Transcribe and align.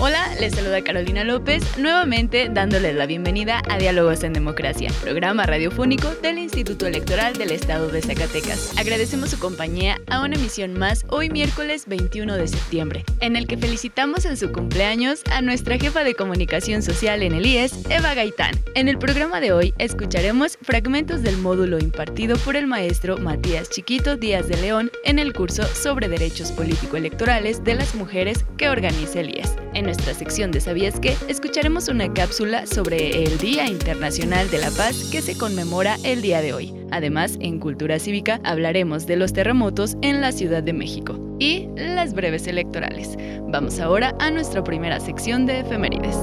Hola, 0.00 0.32
les 0.38 0.54
saluda 0.54 0.80
Carolina 0.84 1.24
López, 1.24 1.76
nuevamente 1.76 2.48
dándoles 2.48 2.94
la 2.94 3.06
bienvenida 3.06 3.60
a 3.68 3.78
Diálogos 3.78 4.22
en 4.22 4.32
Democracia, 4.32 4.92
programa 5.02 5.44
radiofónico 5.44 6.08
del 6.22 6.38
Instituto 6.38 6.86
Electoral 6.86 7.36
del 7.36 7.50
Estado 7.50 7.88
de 7.88 8.00
Zacatecas. 8.00 8.78
Agradecemos 8.78 9.30
su 9.30 9.40
compañía 9.40 10.00
a 10.06 10.20
una 10.22 10.36
emisión 10.36 10.74
más 10.74 11.04
hoy 11.08 11.30
miércoles 11.30 11.86
21 11.88 12.36
de 12.36 12.46
septiembre, 12.46 13.04
en 13.18 13.34
el 13.34 13.48
que 13.48 13.58
felicitamos 13.58 14.24
en 14.24 14.36
su 14.36 14.52
cumpleaños 14.52 15.22
a 15.32 15.42
nuestra 15.42 15.78
jefa 15.78 16.04
de 16.04 16.14
comunicación 16.14 16.84
social 16.84 17.24
en 17.24 17.34
el 17.34 17.44
IES, 17.44 17.84
Eva 17.90 18.14
Gaitán. 18.14 18.54
En 18.76 18.86
el 18.86 18.98
programa 18.98 19.40
de 19.40 19.50
hoy 19.50 19.74
escucharemos 19.78 20.58
fragmentos 20.62 21.24
del 21.24 21.38
módulo 21.38 21.80
impartido 21.80 22.36
por 22.38 22.54
el 22.54 22.68
maestro 22.68 23.18
Matías 23.18 23.68
Chiquito 23.68 24.16
Díaz 24.16 24.46
de 24.46 24.58
León 24.58 24.92
en 25.02 25.18
el 25.18 25.32
curso 25.32 25.64
sobre 25.66 26.08
derechos 26.08 26.52
político-electorales 26.52 27.64
de 27.64 27.74
las 27.74 27.96
mujeres 27.96 28.44
que 28.56 28.68
organiza 28.68 29.18
el 29.18 29.30
IES 29.30 29.56
nuestra 29.88 30.12
sección 30.12 30.50
de 30.50 30.60
¿Sabías 30.60 31.00
qué? 31.00 31.16
escucharemos 31.28 31.88
una 31.88 32.12
cápsula 32.12 32.66
sobre 32.66 33.24
el 33.24 33.38
Día 33.38 33.66
Internacional 33.66 34.50
de 34.50 34.58
la 34.58 34.70
Paz 34.70 35.08
que 35.10 35.22
se 35.22 35.38
conmemora 35.38 35.96
el 36.04 36.20
día 36.20 36.42
de 36.42 36.52
hoy. 36.52 36.74
Además, 36.90 37.38
en 37.40 37.58
Cultura 37.58 37.98
Cívica 37.98 38.38
hablaremos 38.44 39.06
de 39.06 39.16
los 39.16 39.32
terremotos 39.32 39.96
en 40.02 40.20
la 40.20 40.32
Ciudad 40.32 40.62
de 40.62 40.74
México 40.74 41.18
y 41.38 41.70
las 41.74 42.12
breves 42.12 42.46
electorales. 42.46 43.16
Vamos 43.48 43.80
ahora 43.80 44.14
a 44.20 44.30
nuestra 44.30 44.62
primera 44.62 45.00
sección 45.00 45.46
de 45.46 45.60
efemérides. 45.60 46.18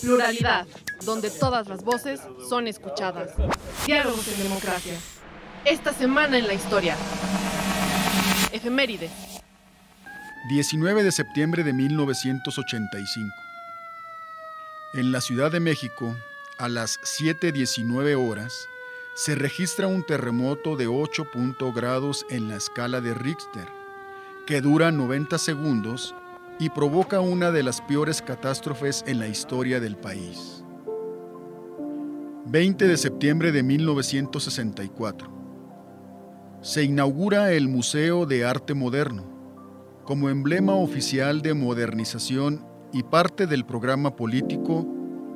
Pluralidad, 0.00 0.66
donde 1.04 1.28
todas 1.28 1.68
las 1.68 1.84
voces 1.84 2.22
son 2.48 2.68
escuchadas. 2.68 3.32
Diálogos 3.84 4.26
en 4.28 4.44
democracia. 4.44 4.94
Esta 5.66 5.92
semana 5.92 6.38
en 6.38 6.46
la 6.46 6.54
historia. 6.54 6.96
Efemérides. 8.58 9.12
19 10.48 11.04
de 11.04 11.12
septiembre 11.12 11.62
de 11.62 11.72
1985. 11.72 13.32
En 14.94 15.12
la 15.12 15.20
Ciudad 15.20 15.52
de 15.52 15.60
México, 15.60 16.16
a 16.58 16.68
las 16.68 16.98
7.19 17.02 18.16
horas, 18.16 18.52
se 19.14 19.36
registra 19.36 19.86
un 19.86 20.04
terremoto 20.04 20.74
de 20.76 20.88
8 20.88 21.28
grados 21.72 22.26
en 22.30 22.48
la 22.48 22.56
escala 22.56 23.00
de 23.00 23.14
Richter, 23.14 23.68
que 24.44 24.60
dura 24.60 24.90
90 24.90 25.38
segundos 25.38 26.16
y 26.58 26.70
provoca 26.70 27.20
una 27.20 27.52
de 27.52 27.62
las 27.62 27.80
peores 27.80 28.22
catástrofes 28.22 29.04
en 29.06 29.20
la 29.20 29.28
historia 29.28 29.78
del 29.78 29.96
país. 29.96 30.64
20 32.46 32.88
de 32.88 32.96
septiembre 32.96 33.52
de 33.52 33.62
1964 33.62 35.37
se 36.60 36.82
inaugura 36.82 37.52
el 37.52 37.68
Museo 37.68 38.26
de 38.26 38.44
Arte 38.44 38.74
Moderno, 38.74 39.24
como 40.04 40.28
emblema 40.28 40.74
oficial 40.74 41.42
de 41.42 41.54
modernización 41.54 42.66
y 42.92 43.02
parte 43.02 43.46
del 43.46 43.64
programa 43.64 44.16
político 44.16 44.86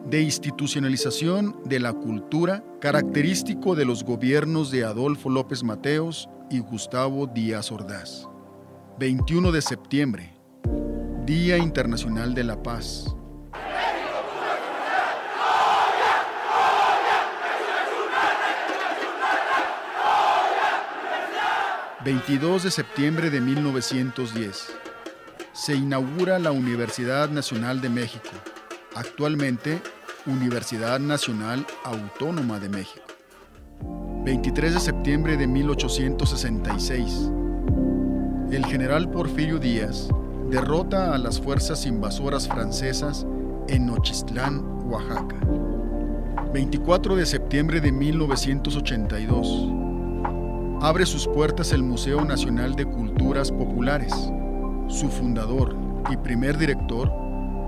de 0.09 0.23
institucionalización 0.23 1.57
de 1.65 1.79
la 1.79 1.93
cultura 1.93 2.65
característico 2.81 3.77
de 3.77 3.85
los 3.85 4.03
gobiernos 4.03 4.71
de 4.71 4.85
Adolfo 4.85 5.31
López 5.31 5.63
Mateos 5.63 6.29
y 6.51 6.59
Gustavo 6.59 7.29
Díaz 7.29 7.71
Ordaz. 7.71 8.29
21 8.99 9.53
de 9.53 9.63
septiembre, 9.63 10.35
Día 11.25 11.57
Internacional 11.57 12.35
de 12.35 12.45
la 12.45 12.63
Paz. 12.63 13.17
22 22.05 22.65
de 22.65 22.71
septiembre 22.73 23.31
de 23.31 23.41
1910. 23.41 24.73
Se 25.53 25.77
inaugura 25.77 26.41
la 26.41 26.51
Universidad 26.51 27.31
Nacional 27.31 27.81
de 27.81 27.91
México, 27.91 28.31
actualmente 28.97 29.81
Universidad 30.27 30.99
Nacional 30.99 31.65
Autónoma 31.85 32.59
de 32.59 32.71
México. 32.71 33.07
23 34.25 34.75
de 34.75 34.81
septiembre 34.81 35.37
de 35.37 35.47
1866. 35.47 37.31
El 38.51 38.67
general 38.67 39.09
Porfirio 39.09 39.61
Díaz 39.61 40.09
derrota 40.51 41.15
a 41.15 41.19
las 41.19 41.41
fuerzas 41.41 41.87
invasoras 41.87 42.49
francesas 42.49 43.25
en 43.69 43.87
Nochistlán, 43.87 44.61
Oaxaca. 44.91 45.37
24 46.53 47.15
de 47.15 47.27
septiembre 47.27 47.81
de 47.81 47.93
1982 47.93 49.92
abre 50.83 51.07
sus 51.07 51.29
puertas 51.29 51.73
el 51.73 51.85
Museo 51.85 52.25
Nacional 52.25 52.75
de 52.75 52.85
Culturas 52.85 53.53
Populares. 53.53 54.13
Su 54.89 55.09
fundador 55.11 55.77
y 56.11 56.17
primer 56.17 56.59
director 56.59 57.09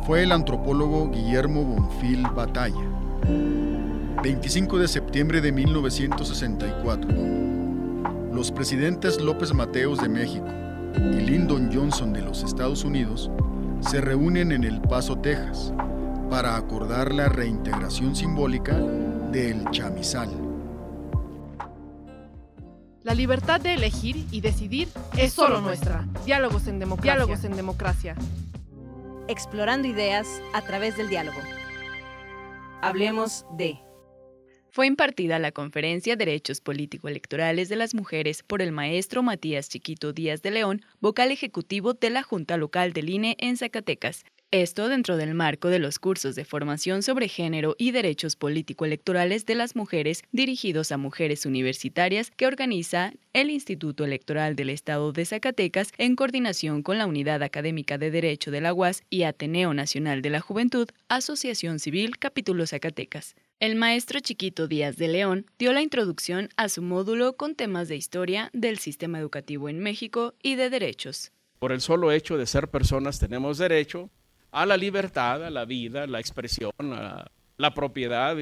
fue 0.04 0.24
el 0.24 0.32
antropólogo 0.32 1.08
Guillermo 1.10 1.62
Bonfil 1.62 2.26
Batalla. 2.34 2.74
25 4.20 4.78
de 4.78 4.88
septiembre 4.88 5.40
de 5.40 5.52
1964. 5.52 7.08
Los 8.32 8.50
presidentes 8.50 9.20
López 9.20 9.54
Mateos 9.54 10.00
de 10.00 10.08
México 10.08 10.48
y 10.96 11.20
Lyndon 11.20 11.70
Johnson 11.72 12.12
de 12.12 12.22
los 12.22 12.42
Estados 12.42 12.84
Unidos 12.84 13.30
se 13.78 14.00
reúnen 14.00 14.50
en 14.50 14.64
El 14.64 14.80
Paso, 14.80 15.16
Texas, 15.18 15.72
para 16.28 16.56
acordar 16.56 17.14
la 17.14 17.28
reintegración 17.28 18.16
simbólica 18.16 18.76
del 19.30 19.70
chamizal. 19.70 20.43
La 23.04 23.14
libertad 23.14 23.60
de 23.60 23.74
elegir 23.74 24.24
y 24.30 24.40
decidir 24.40 24.88
es 25.18 25.34
solo 25.34 25.60
nuestra. 25.60 26.06
Diálogos 26.24 26.66
en 26.66 26.78
democracia. 26.78 27.12
Diálogos 27.12 27.44
en 27.44 27.54
democracia. 27.54 28.16
Explorando 29.28 29.86
ideas 29.86 30.26
a 30.54 30.62
través 30.62 30.96
del 30.96 31.10
diálogo. 31.10 31.36
Hablemos 32.80 33.44
de... 33.58 33.78
Fue 34.70 34.86
impartida 34.86 35.38
la 35.38 35.52
conferencia 35.52 36.16
Derechos 36.16 36.62
Político-Electorales 36.62 37.68
de 37.68 37.76
las 37.76 37.94
Mujeres 37.94 38.42
por 38.42 38.62
el 38.62 38.72
maestro 38.72 39.22
Matías 39.22 39.68
Chiquito 39.68 40.14
Díaz 40.14 40.40
de 40.40 40.52
León, 40.52 40.80
vocal 41.00 41.30
ejecutivo 41.30 41.92
de 41.92 42.08
la 42.08 42.22
Junta 42.22 42.56
Local 42.56 42.94
del 42.94 43.10
INE 43.10 43.36
en 43.38 43.58
Zacatecas, 43.58 44.24
esto 44.62 44.88
dentro 44.88 45.16
del 45.16 45.34
marco 45.34 45.68
de 45.68 45.80
los 45.80 45.98
cursos 45.98 46.36
de 46.36 46.44
formación 46.44 47.02
sobre 47.02 47.26
género 47.26 47.74
y 47.76 47.90
derechos 47.90 48.36
político-electorales 48.36 49.46
de 49.46 49.56
las 49.56 49.74
mujeres 49.74 50.22
dirigidos 50.30 50.92
a 50.92 50.96
mujeres 50.96 51.44
universitarias 51.44 52.30
que 52.30 52.46
organiza 52.46 53.12
el 53.32 53.50
Instituto 53.50 54.04
Electoral 54.04 54.54
del 54.54 54.70
Estado 54.70 55.10
de 55.10 55.24
Zacatecas 55.24 55.90
en 55.98 56.14
coordinación 56.14 56.84
con 56.84 56.98
la 56.98 57.06
Unidad 57.06 57.42
Académica 57.42 57.98
de 57.98 58.12
Derecho 58.12 58.52
de 58.52 58.60
la 58.60 58.72
UAS 58.72 59.02
y 59.10 59.24
Ateneo 59.24 59.74
Nacional 59.74 60.22
de 60.22 60.30
la 60.30 60.40
Juventud, 60.40 60.88
Asociación 61.08 61.80
Civil 61.80 62.16
Capítulo 62.18 62.64
Zacatecas. 62.64 63.34
El 63.58 63.74
maestro 63.74 64.20
Chiquito 64.20 64.68
Díaz 64.68 64.96
de 64.96 65.08
León 65.08 65.46
dio 65.58 65.72
la 65.72 65.82
introducción 65.82 66.48
a 66.56 66.68
su 66.68 66.80
módulo 66.80 67.36
con 67.36 67.56
temas 67.56 67.88
de 67.88 67.96
historia 67.96 68.50
del 68.52 68.78
sistema 68.78 69.18
educativo 69.18 69.68
en 69.68 69.80
México 69.80 70.34
y 70.44 70.54
de 70.54 70.70
derechos. 70.70 71.32
Por 71.58 71.72
el 71.72 71.80
solo 71.80 72.12
hecho 72.12 72.38
de 72.38 72.46
ser 72.46 72.68
personas 72.68 73.18
tenemos 73.18 73.58
derecho 73.58 74.10
a 74.54 74.64
la 74.66 74.76
libertad, 74.76 75.44
a 75.44 75.50
la 75.50 75.64
vida, 75.64 76.04
a 76.04 76.06
la 76.06 76.20
expresión, 76.20 76.72
a 76.78 77.26
la 77.56 77.74
propiedad. 77.74 78.36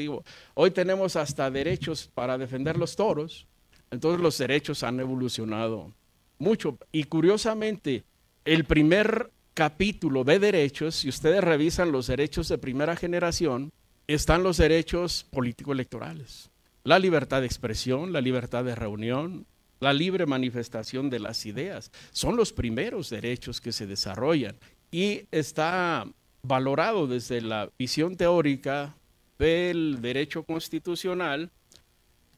Hoy 0.55 0.71
tenemos 0.71 1.17
hasta 1.17 1.51
derechos 1.51 2.11
para 2.13 2.37
defender 2.37 2.77
los 2.77 2.95
toros. 2.95 3.47
Entonces 3.91 4.21
los 4.21 4.37
derechos 4.37 4.83
han 4.83 5.01
evolucionado 5.01 5.91
mucho. 6.39 6.79
Y 6.93 7.05
curiosamente, 7.05 8.05
el 8.45 8.65
primer 8.65 9.31
capítulo 9.55 10.23
de 10.23 10.39
derechos, 10.39 10.97
si 10.97 11.09
ustedes 11.09 11.43
revisan 11.43 11.93
los 11.93 12.09
derechos 12.09 12.49
de 12.49 12.59
primera 12.59 12.95
generación, 12.95 13.73
están 14.07 14.43
los 14.43 14.59
derechos 14.59 15.27
político-electorales. 15.31 16.51
La 16.85 16.99
libertad 16.99 17.41
de 17.41 17.47
expresión, 17.47 18.13
la 18.13 18.21
libertad 18.21 18.65
de 18.65 18.75
reunión, 18.75 19.47
la 19.81 19.95
libre 19.95 20.27
manifestación 20.27 21.09
de 21.09 21.21
las 21.21 21.47
ideas. 21.47 21.91
Son 22.11 22.37
los 22.37 22.53
primeros 22.53 23.09
derechos 23.09 23.63
que 23.63 23.73
se 23.73 23.87
desarrollan 23.87 24.57
y 24.93 25.27
está 25.33 26.07
valorado 26.43 27.09
desde 27.09 27.41
la 27.41 27.71
visión 27.79 28.17
teórica 28.17 28.95
del 29.39 30.01
derecho 30.01 30.45
constitucional 30.45 31.51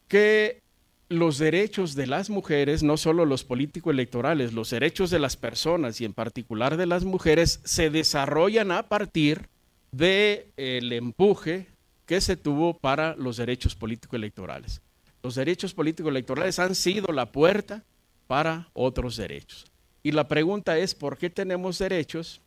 que 0.09 0.63
los 1.09 1.39
derechos 1.39 1.95
de 1.95 2.07
las 2.07 2.31
mujeres, 2.31 2.83
no 2.83 2.97
solo 2.97 3.27
los 3.27 3.45
político-electorales, 3.45 4.53
los 4.53 4.71
derechos 4.71 5.11
de 5.11 5.19
las 5.19 5.37
personas 5.37 6.01
y 6.01 6.05
en 6.05 6.15
particular 6.15 6.77
de 6.77 6.87
las 6.87 7.05
mujeres, 7.05 7.61
se 7.65 7.91
desarrollan 7.91 8.73
a 8.73 8.85
partir 8.85 9.49
del 9.93 10.47
el 10.57 10.93
empuje 10.93 11.67
que 12.07 12.21
se 12.21 12.37
tuvo 12.37 12.79
para 12.79 13.17
los 13.17 13.37
derechos 13.37 13.75
político-electorales. 13.75 14.81
Los 15.23 15.35
derechos 15.35 15.75
político-electorales 15.75 16.59
han 16.59 16.75
sido 16.75 17.13
la 17.13 17.33
puerta 17.33 17.83
para 18.27 18.69
otros 18.73 19.17
derechos. 19.17 19.67
Y 20.03 20.13
la 20.13 20.29
pregunta 20.29 20.79
es, 20.79 20.95
¿por 20.95 21.17
qué 21.17 21.31
tenemos 21.31 21.79
derechos? 21.79 22.43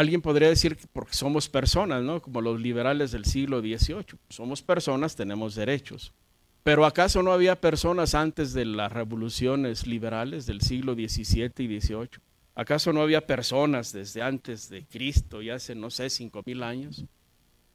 Alguien 0.00 0.22
podría 0.22 0.48
decir 0.48 0.78
que 0.78 0.86
porque 0.90 1.12
somos 1.12 1.50
personas, 1.50 2.02
¿no? 2.02 2.22
Como 2.22 2.40
los 2.40 2.58
liberales 2.58 3.12
del 3.12 3.26
siglo 3.26 3.60
XVIII. 3.60 4.18
Somos 4.30 4.62
personas, 4.62 5.14
tenemos 5.14 5.54
derechos. 5.54 6.14
Pero 6.62 6.86
¿acaso 6.86 7.22
no 7.22 7.34
había 7.34 7.60
personas 7.60 8.14
antes 8.14 8.54
de 8.54 8.64
las 8.64 8.90
revoluciones 8.90 9.86
liberales 9.86 10.46
del 10.46 10.62
siglo 10.62 10.94
XVII 10.94 11.52
y 11.58 11.80
XVIII? 11.80 12.08
¿Acaso 12.54 12.94
no 12.94 13.02
había 13.02 13.26
personas 13.26 13.92
desde 13.92 14.22
antes 14.22 14.70
de 14.70 14.86
Cristo, 14.86 15.42
ya 15.42 15.56
hace, 15.56 15.74
no 15.74 15.90
sé, 15.90 16.08
cinco 16.08 16.42
mil 16.46 16.62
años? 16.62 17.04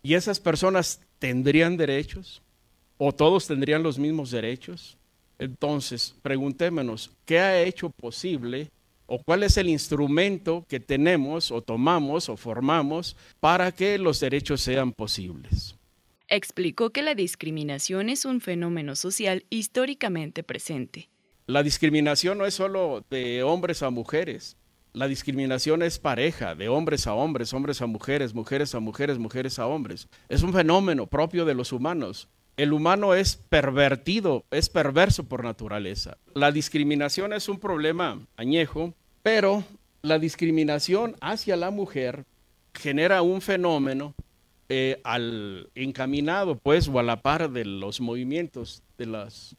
¿Y 0.02 0.16
esas 0.16 0.40
personas 0.40 1.02
tendrían 1.20 1.78
derechos? 1.78 2.42
¿O 2.98 3.12
todos 3.12 3.46
tendrían 3.46 3.84
los 3.84 4.00
mismos 4.00 4.32
derechos? 4.32 4.98
Entonces, 5.38 6.16
preguntémonos, 6.24 7.12
¿qué 7.24 7.38
ha 7.38 7.62
hecho 7.62 7.92
posible 7.92 8.72
o 9.08 9.24
cuál 9.24 9.44
es 9.44 9.58
el 9.58 9.70
instrumento 9.70 10.66
que 10.68 10.80
tenemos 10.80 11.52
o 11.52 11.62
tomamos 11.62 12.30
o 12.30 12.38
formamos 12.38 13.16
para 13.40 13.72
que 13.72 13.98
los 13.98 14.20
derechos 14.20 14.62
sean 14.62 14.92
posibles? 14.92 15.76
Explicó 16.28 16.90
que 16.90 17.02
la 17.02 17.16
discriminación 17.16 18.10
es 18.10 18.26
un 18.26 18.42
fenómeno 18.42 18.96
social 18.96 19.46
históricamente 19.50 20.44
presente. 20.44 21.10
La 21.48 21.62
discriminación 21.62 22.40
no 22.40 22.46
es 22.46 22.56
solo 22.56 23.06
de 23.10 23.44
hombres 23.44 23.84
a 23.84 23.92
mujeres, 23.92 24.58
la 24.96 25.10
discriminación 25.10 25.82
es 25.82 26.00
pareja, 26.00 26.56
de 26.56 26.70
hombres 26.70 27.06
a 27.06 27.14
hombres, 27.14 27.54
hombres 27.54 27.82
a 27.82 27.86
mujeres, 27.86 28.34
mujeres 28.34 28.74
a 28.76 28.80
mujeres, 28.80 29.18
mujeres 29.18 29.60
a 29.60 29.68
hombres. 29.68 30.08
Es 30.30 30.42
un 30.42 30.54
fenómeno 30.54 31.06
propio 31.06 31.44
de 31.44 31.54
los 31.54 31.74
humanos. 31.74 32.30
El 32.58 32.72
humano 32.72 33.14
es 33.14 33.36
pervertido, 33.36 34.46
es 34.50 34.70
perverso 34.70 35.26
por 35.26 35.44
naturaleza. 35.44 36.18
La 36.34 36.52
discriminación 36.52 37.34
es 37.34 37.50
un 37.50 37.60
problema 37.60 38.26
añejo, 38.38 38.94
pero 39.24 39.64
la 40.02 40.20
discriminación 40.20 41.16
hacia 41.20 41.58
la 41.58 41.70
mujer 41.70 42.26
genera 42.74 43.22
un 43.22 43.42
fenómeno 43.42 44.14
eh, 44.70 45.02
al 45.04 45.70
encaminado, 45.76 46.58
pues, 46.58 46.88
o 46.88 46.98
a 46.98 47.04
la 47.04 47.22
par 47.22 47.52
de 47.52 47.66
los 47.66 48.00
movimientos 48.00 48.84
de 48.98 49.08
las 49.08 49.56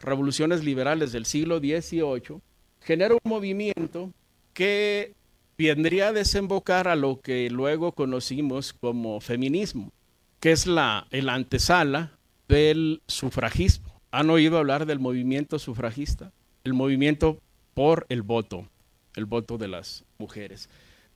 revoluciones 0.00 0.64
liberales 0.64 1.12
del 1.12 1.26
siglo 1.26 1.58
XVIII, 1.58 2.40
genera 2.80 3.14
un 3.14 3.20
movimiento 3.24 4.10
que 4.54 5.14
vendría 5.58 6.08
a 6.08 6.12
desembocar 6.12 6.88
a 6.88 6.96
lo 6.96 7.20
que 7.20 7.50
luego 7.50 7.92
conocimos 7.92 8.72
como 8.72 9.20
feminismo, 9.20 9.92
que 10.40 10.52
es 10.52 10.66
la 10.66 11.06
el 11.10 11.28
antesala 11.28 12.18
del 12.50 13.00
sufragismo. 13.06 14.02
¿Han 14.10 14.28
oído 14.28 14.58
hablar 14.58 14.84
del 14.84 14.98
movimiento 14.98 15.60
sufragista? 15.60 16.32
El 16.64 16.74
movimiento 16.74 17.40
por 17.74 18.06
el 18.08 18.22
voto, 18.22 18.68
el 19.14 19.24
voto 19.24 19.56
de 19.56 19.68
las 19.68 20.04
mujeres. 20.18 20.68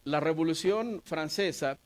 La 0.05 0.21
Revolución 0.21 1.03
Francesa 1.05 1.79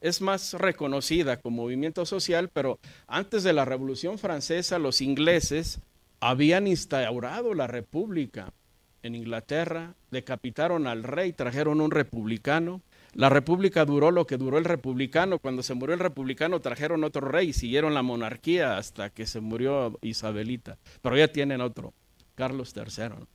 es 0.00 0.22
más 0.22 0.54
reconocida 0.54 1.38
como 1.38 1.64
movimiento 1.64 2.06
social, 2.06 2.48
pero 2.50 2.78
antes 3.06 3.42
de 3.42 3.52
la 3.52 3.66
Revolución 3.66 4.18
Francesa 4.18 4.78
los 4.78 5.02
ingleses 5.02 5.80
habían 6.20 6.66
instaurado 6.66 7.52
la 7.52 7.66
República 7.66 8.54
en 9.02 9.14
Inglaterra, 9.14 9.94
decapitaron 10.10 10.86
al 10.86 11.02
rey, 11.02 11.34
trajeron 11.34 11.82
un 11.82 11.90
republicano. 11.90 12.80
La 13.14 13.28
república 13.28 13.84
duró 13.84 14.10
lo 14.10 14.26
que 14.26 14.36
duró 14.36 14.58
el 14.58 14.64
republicano. 14.64 15.38
Cuando 15.38 15.62
se 15.62 15.74
murió 15.74 15.94
el 15.94 16.00
republicano 16.00 16.60
trajeron 16.60 17.04
otro 17.04 17.28
rey, 17.28 17.52
siguieron 17.52 17.94
la 17.94 18.02
monarquía 18.02 18.76
hasta 18.76 19.10
que 19.10 19.26
se 19.26 19.40
murió 19.40 19.98
Isabelita. 20.02 20.78
Pero 21.00 21.16
ya 21.16 21.28
tienen 21.28 21.60
otro, 21.60 21.94
Carlos 22.34 22.74
III. 22.76 23.26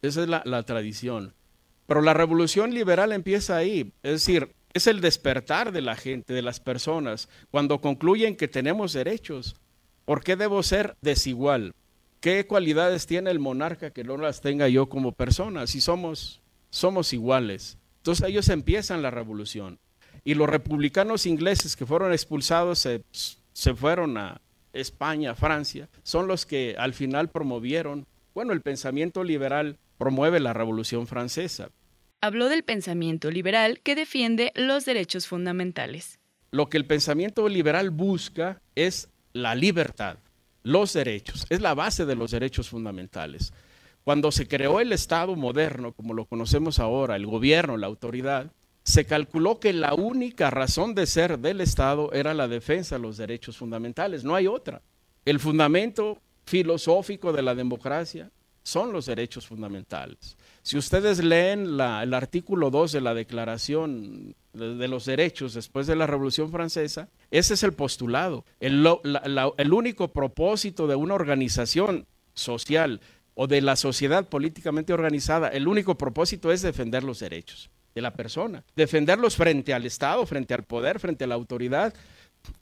Esa 0.00 0.22
es 0.22 0.28
la, 0.28 0.42
la 0.44 0.62
tradición. 0.62 1.34
Pero 1.86 2.00
la 2.00 2.14
revolución 2.14 2.72
liberal 2.72 3.12
empieza 3.12 3.56
ahí. 3.56 3.92
Es 4.02 4.12
decir, 4.12 4.54
es 4.72 4.86
el 4.86 5.00
despertar 5.00 5.72
de 5.72 5.82
la 5.82 5.96
gente, 5.96 6.32
de 6.32 6.42
las 6.42 6.60
personas, 6.60 7.28
cuando 7.50 7.80
concluyen 7.80 8.36
que 8.36 8.48
tenemos 8.48 8.92
derechos. 8.92 9.56
¿Por 10.04 10.24
qué 10.24 10.36
debo 10.36 10.62
ser 10.62 10.96
desigual? 11.02 11.74
¿Qué 12.20 12.46
cualidades 12.46 13.06
tiene 13.06 13.30
el 13.30 13.40
monarca 13.40 13.90
que 13.90 14.04
no 14.04 14.16
las 14.16 14.40
tenga 14.40 14.68
yo 14.68 14.88
como 14.88 15.12
persona? 15.12 15.66
Si 15.66 15.80
somos, 15.80 16.40
somos 16.70 17.12
iguales. 17.12 17.78
Entonces 18.02 18.28
ellos 18.28 18.48
empiezan 18.48 19.00
la 19.00 19.10
revolución. 19.10 19.78
Y 20.24 20.34
los 20.34 20.48
republicanos 20.48 21.24
ingleses 21.24 21.76
que 21.76 21.86
fueron 21.86 22.12
expulsados 22.12 22.80
se, 22.80 23.04
se 23.52 23.74
fueron 23.74 24.18
a 24.18 24.40
España, 24.72 25.36
Francia, 25.36 25.88
son 26.02 26.26
los 26.26 26.44
que 26.44 26.74
al 26.76 26.94
final 26.94 27.30
promovieron, 27.30 28.06
bueno, 28.34 28.52
el 28.52 28.60
pensamiento 28.60 29.22
liberal 29.22 29.78
promueve 29.98 30.40
la 30.40 30.52
revolución 30.52 31.06
francesa. 31.06 31.70
Habló 32.20 32.48
del 32.48 32.64
pensamiento 32.64 33.30
liberal 33.30 33.80
que 33.80 33.94
defiende 33.94 34.52
los 34.54 34.84
derechos 34.84 35.26
fundamentales. 35.26 36.18
Lo 36.50 36.68
que 36.68 36.78
el 36.78 36.86
pensamiento 36.86 37.48
liberal 37.48 37.90
busca 37.90 38.60
es 38.74 39.08
la 39.32 39.54
libertad 39.54 40.18
los 40.62 40.92
derechos, 40.92 41.46
es 41.50 41.60
la 41.60 41.74
base 41.74 42.06
de 42.06 42.16
los 42.16 42.30
derechos 42.30 42.68
fundamentales. 42.68 43.52
Cuando 44.04 44.32
se 44.32 44.48
creó 44.48 44.80
el 44.80 44.92
Estado 44.92 45.36
moderno, 45.36 45.92
como 45.92 46.14
lo 46.14 46.24
conocemos 46.24 46.78
ahora, 46.78 47.16
el 47.16 47.26
gobierno, 47.26 47.76
la 47.76 47.86
autoridad, 47.86 48.50
se 48.84 49.04
calculó 49.04 49.60
que 49.60 49.72
la 49.72 49.94
única 49.94 50.50
razón 50.50 50.94
de 50.94 51.06
ser 51.06 51.38
del 51.38 51.60
Estado 51.60 52.12
era 52.12 52.34
la 52.34 52.48
defensa 52.48 52.96
de 52.96 53.02
los 53.02 53.16
derechos 53.16 53.56
fundamentales, 53.56 54.24
no 54.24 54.34
hay 54.34 54.48
otra. 54.48 54.82
El 55.24 55.38
fundamento 55.38 56.18
filosófico 56.44 57.32
de 57.32 57.42
la 57.42 57.54
democracia 57.54 58.30
son 58.64 58.92
los 58.92 59.06
derechos 59.06 59.46
fundamentales. 59.46 60.36
Si 60.62 60.76
ustedes 60.76 61.22
leen 61.22 61.80
el 61.80 62.14
artículo 62.14 62.70
2 62.70 62.92
de 62.92 63.00
la 63.00 63.14
Declaración 63.14 64.34
de, 64.52 64.88
los 64.88 65.04
Derechos 65.04 65.54
después 65.54 65.86
de 65.86 65.96
la 65.96 66.06
Revolución 66.06 66.50
Francesa, 66.50 67.08
ese 67.30 67.54
es 67.54 67.62
el 67.62 67.72
postulado. 67.72 68.44
El, 68.60 68.86
el 69.56 69.72
único 69.72 70.08
propósito 70.08 70.86
de 70.86 70.94
una 70.94 71.14
organización 71.14 72.06
social 72.34 73.00
o 73.34 73.46
de 73.46 73.60
la 73.60 73.76
sociedad 73.76 74.28
políticamente 74.28 74.92
organizada, 74.92 75.48
el 75.48 75.68
único 75.68 75.96
propósito 75.96 76.52
es 76.52 76.62
defender 76.62 77.04
los 77.04 77.20
derechos 77.20 77.70
de 77.94 78.02
la 78.02 78.14
persona, 78.14 78.64
defenderlos 78.76 79.36
frente 79.36 79.74
al 79.74 79.86
Estado, 79.86 80.24
frente 80.26 80.54
al 80.54 80.64
poder, 80.64 80.98
frente 80.98 81.24
a 81.24 81.26
la 81.26 81.34
autoridad 81.34 81.94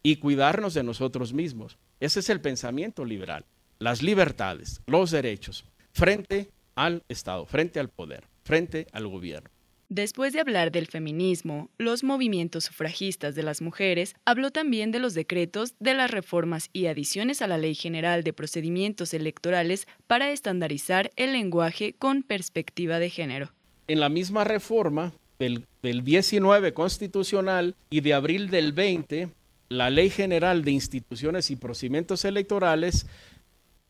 y 0.03 0.17
cuidarnos 0.17 0.75
de 0.75 0.83
nosotros 0.83 1.33
mismos. 1.33 1.79
Ese 2.01 2.21
es 2.21 2.31
el 2.31 2.41
pensamiento 2.41 3.05
liberal, 3.05 3.45
las 3.79 4.03
libertades, 4.03 4.81
los 4.87 5.11
derechos, 5.11 5.65
frente 5.93 6.51
al 6.75 7.05
Estado, 7.09 7.47
frente 7.47 7.81
al 7.81 7.89
poder, 7.89 8.25
frente 8.43 8.87
al 8.93 9.07
gobierno. 9.07 9.51
Después 9.93 10.33
de 10.33 10.39
hablar 10.39 10.71
del 10.71 10.87
feminismo, 10.87 11.69
los 11.77 12.05
movimientos 12.05 12.63
sufragistas 12.63 13.35
de 13.35 13.43
las 13.43 13.61
mujeres, 13.61 14.15
habló 14.25 14.53
también 14.53 14.93
de 14.93 15.01
los 15.01 15.15
decretos, 15.15 15.75
de 15.81 15.95
las 15.95 16.13
reformas 16.13 16.71
y 16.73 16.87
adiciones 16.87 17.43
a 17.43 17.49
la 17.49 17.59
Ley 17.59 17.75
General 17.75 18.23
de 18.23 18.33
Procedimientos 18.33 19.13
Electorales 19.15 19.89
para 20.07 20.31
estandarizar 20.31 21.11
el 21.17 21.33
lenguaje 21.33 21.97
con 21.99 22.23
perspectiva 22.23 23.01
de 23.01 23.11
género. 23.11 23.53
En 23.89 23.99
la 23.99 24.09
misma 24.09 24.45
reforma 24.45 25.13
del, 25.41 25.67
del 25.83 26.05
19 26.05 26.73
constitucional 26.73 27.75
y 27.91 28.01
de 28.01 28.15
abril 28.15 28.49
del 28.49 28.73
20, 28.73 29.29
la 29.71 29.91
Ley 29.91 30.11
General 30.11 30.63
de 30.63 30.71
Instituciones 30.71 31.51
y 31.51 31.57
Procedimientos 31.57 32.25
Electorales 32.25 33.07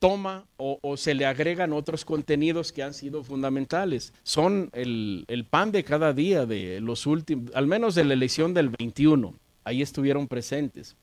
toma 0.00 0.46
o, 0.56 0.96
se 0.96 1.14
le 1.14 1.26
agregan 1.26 1.72
otros 1.72 2.04
contenidos 2.04 2.72
que 2.72 2.82
han 2.82 2.94
sido 2.94 3.22
fundamentales. 3.22 4.12
Son 4.24 4.70
el, 4.72 5.46
pan 5.48 5.70
de 5.70 5.84
cada 5.84 6.12
día 6.12 6.46
de 6.46 6.80
los 6.80 7.06
últimos, 7.06 7.54
al 7.54 7.66
menos 7.66 7.94
de 7.94 8.04
la 8.04 8.14
elección 8.14 8.54
del 8.54 8.70
21. 8.70 9.34
Ahí 9.62 9.82
estuvieron 9.82 10.26
presentes. 10.26 10.96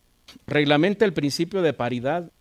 Reglamenta 0.47 1.05
el 1.05 1.13
principio 1.13 1.61
de 1.61 1.73
paridad 1.73 2.31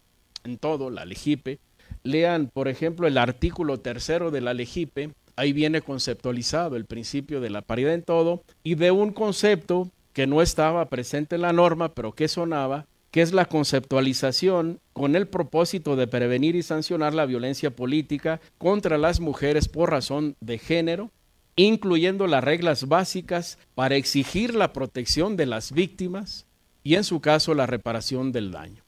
en 0.45 0.57
todo, 0.57 0.91
la 0.91 1.05
LEGIPE. 1.05 1.61
Lean, 2.03 2.49
por 2.53 2.69
ejemplo, 2.69 3.07
el 3.07 3.19
artículo 3.19 3.79
tercero 3.79 4.31
de 4.31 4.41
la 4.41 4.55
LEGIPE. 4.55 5.11
Ahí 5.37 5.53
viene 5.53 5.83
conceptualizado 5.83 6.77
el 6.77 6.87
principio 6.87 7.41
de 7.43 7.51
la 7.51 7.61
paridad 7.61 7.93
en 7.93 8.03
todo 8.03 8.43
y 8.65 8.77
de 8.77 8.91
un 8.91 9.13
concepto 9.13 9.91
que 10.15 10.27
no 10.27 10.41
estaba 10.41 10.89
presente 10.89 11.35
en 11.35 11.43
la 11.43 11.53
norma, 11.53 11.93
pero 11.93 12.13
que 12.13 12.27
sonaba, 12.27 12.87
que 13.11 13.23
es 13.23 13.33
la 13.33 13.47
conceptualización 13.47 14.81
con 14.93 15.17
el 15.17 15.29
propósito 15.29 15.97
de 15.97 16.07
prevenir 16.07 16.57
y 16.57 16.63
sancionar 16.63 17.15
la 17.15 17.27
violencia 17.27 17.75
política 17.75 18.41
contra 18.59 18.99
las 18.99 19.21
mujeres 19.21 19.69
por 19.69 19.91
razón 19.91 20.37
de 20.41 20.59
género, 20.59 21.11
incluyendo 21.57 22.27
las 22.27 22.45
reglas 22.45 22.89
básicas 22.89 23.59
para 23.75 23.97
exigir 23.97 24.55
la 24.55 24.73
protección 24.73 25.37
de 25.37 25.47
las 25.47 25.73
víctimas 25.73 26.47
y 26.83 26.95
en 26.95 27.05
su 27.05 27.21
caso 27.21 27.55
la 27.55 27.67
reparación 27.67 28.33
del 28.33 28.53
daño. 28.53 28.85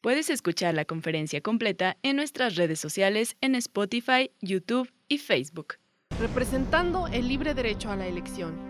Puedes 0.00 0.30
escuchar 0.30 0.74
la 0.74 0.86
conferencia 0.86 1.40
completa 1.40 1.96
en 2.02 2.16
nuestras 2.16 2.56
redes 2.56 2.80
sociales 2.80 3.36
en 3.40 3.54
Spotify, 3.54 4.30
YouTube 4.40 4.90
y 5.08 5.18
Facebook. 5.18 5.74
Representando 6.18 7.06
el 7.08 7.28
libre 7.28 7.54
derecho 7.54 7.90
a 7.90 7.96
la 7.96 8.06
elección. 8.06 8.69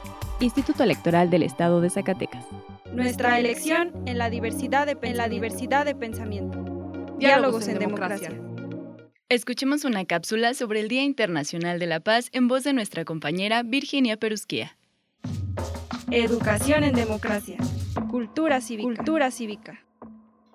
Instituto 0.41 0.83
Electoral 0.83 1.29
del 1.29 1.43
Estado 1.43 1.81
de 1.81 1.91
Zacatecas. 1.91 2.45
Nuestra 2.91 3.39
elección 3.39 3.91
en 4.07 4.17
la 4.17 4.31
diversidad 4.31 4.87
de, 4.87 4.97
en 5.03 5.15
la 5.15 5.29
diversidad 5.29 5.85
de 5.85 5.93
pensamiento. 5.93 6.59
Diálogos 7.19 7.67
en 7.67 7.77
democracia. 7.77 8.31
Escuchemos 9.29 9.85
una 9.85 10.03
cápsula 10.05 10.55
sobre 10.55 10.79
el 10.79 10.87
Día 10.87 11.03
Internacional 11.03 11.79
de 11.79 11.85
la 11.85 11.99
Paz 11.99 12.29
en 12.33 12.47
voz 12.47 12.63
de 12.63 12.73
nuestra 12.73 13.05
compañera 13.05 13.61
Virginia 13.61 14.17
Perusquía. 14.17 14.77
Educación 16.09 16.83
en 16.83 16.95
democracia. 16.95 17.57
Cultura 18.09 18.61
cívica. 18.61 18.87
Cultura 18.87 19.29
cívica. 19.29 19.85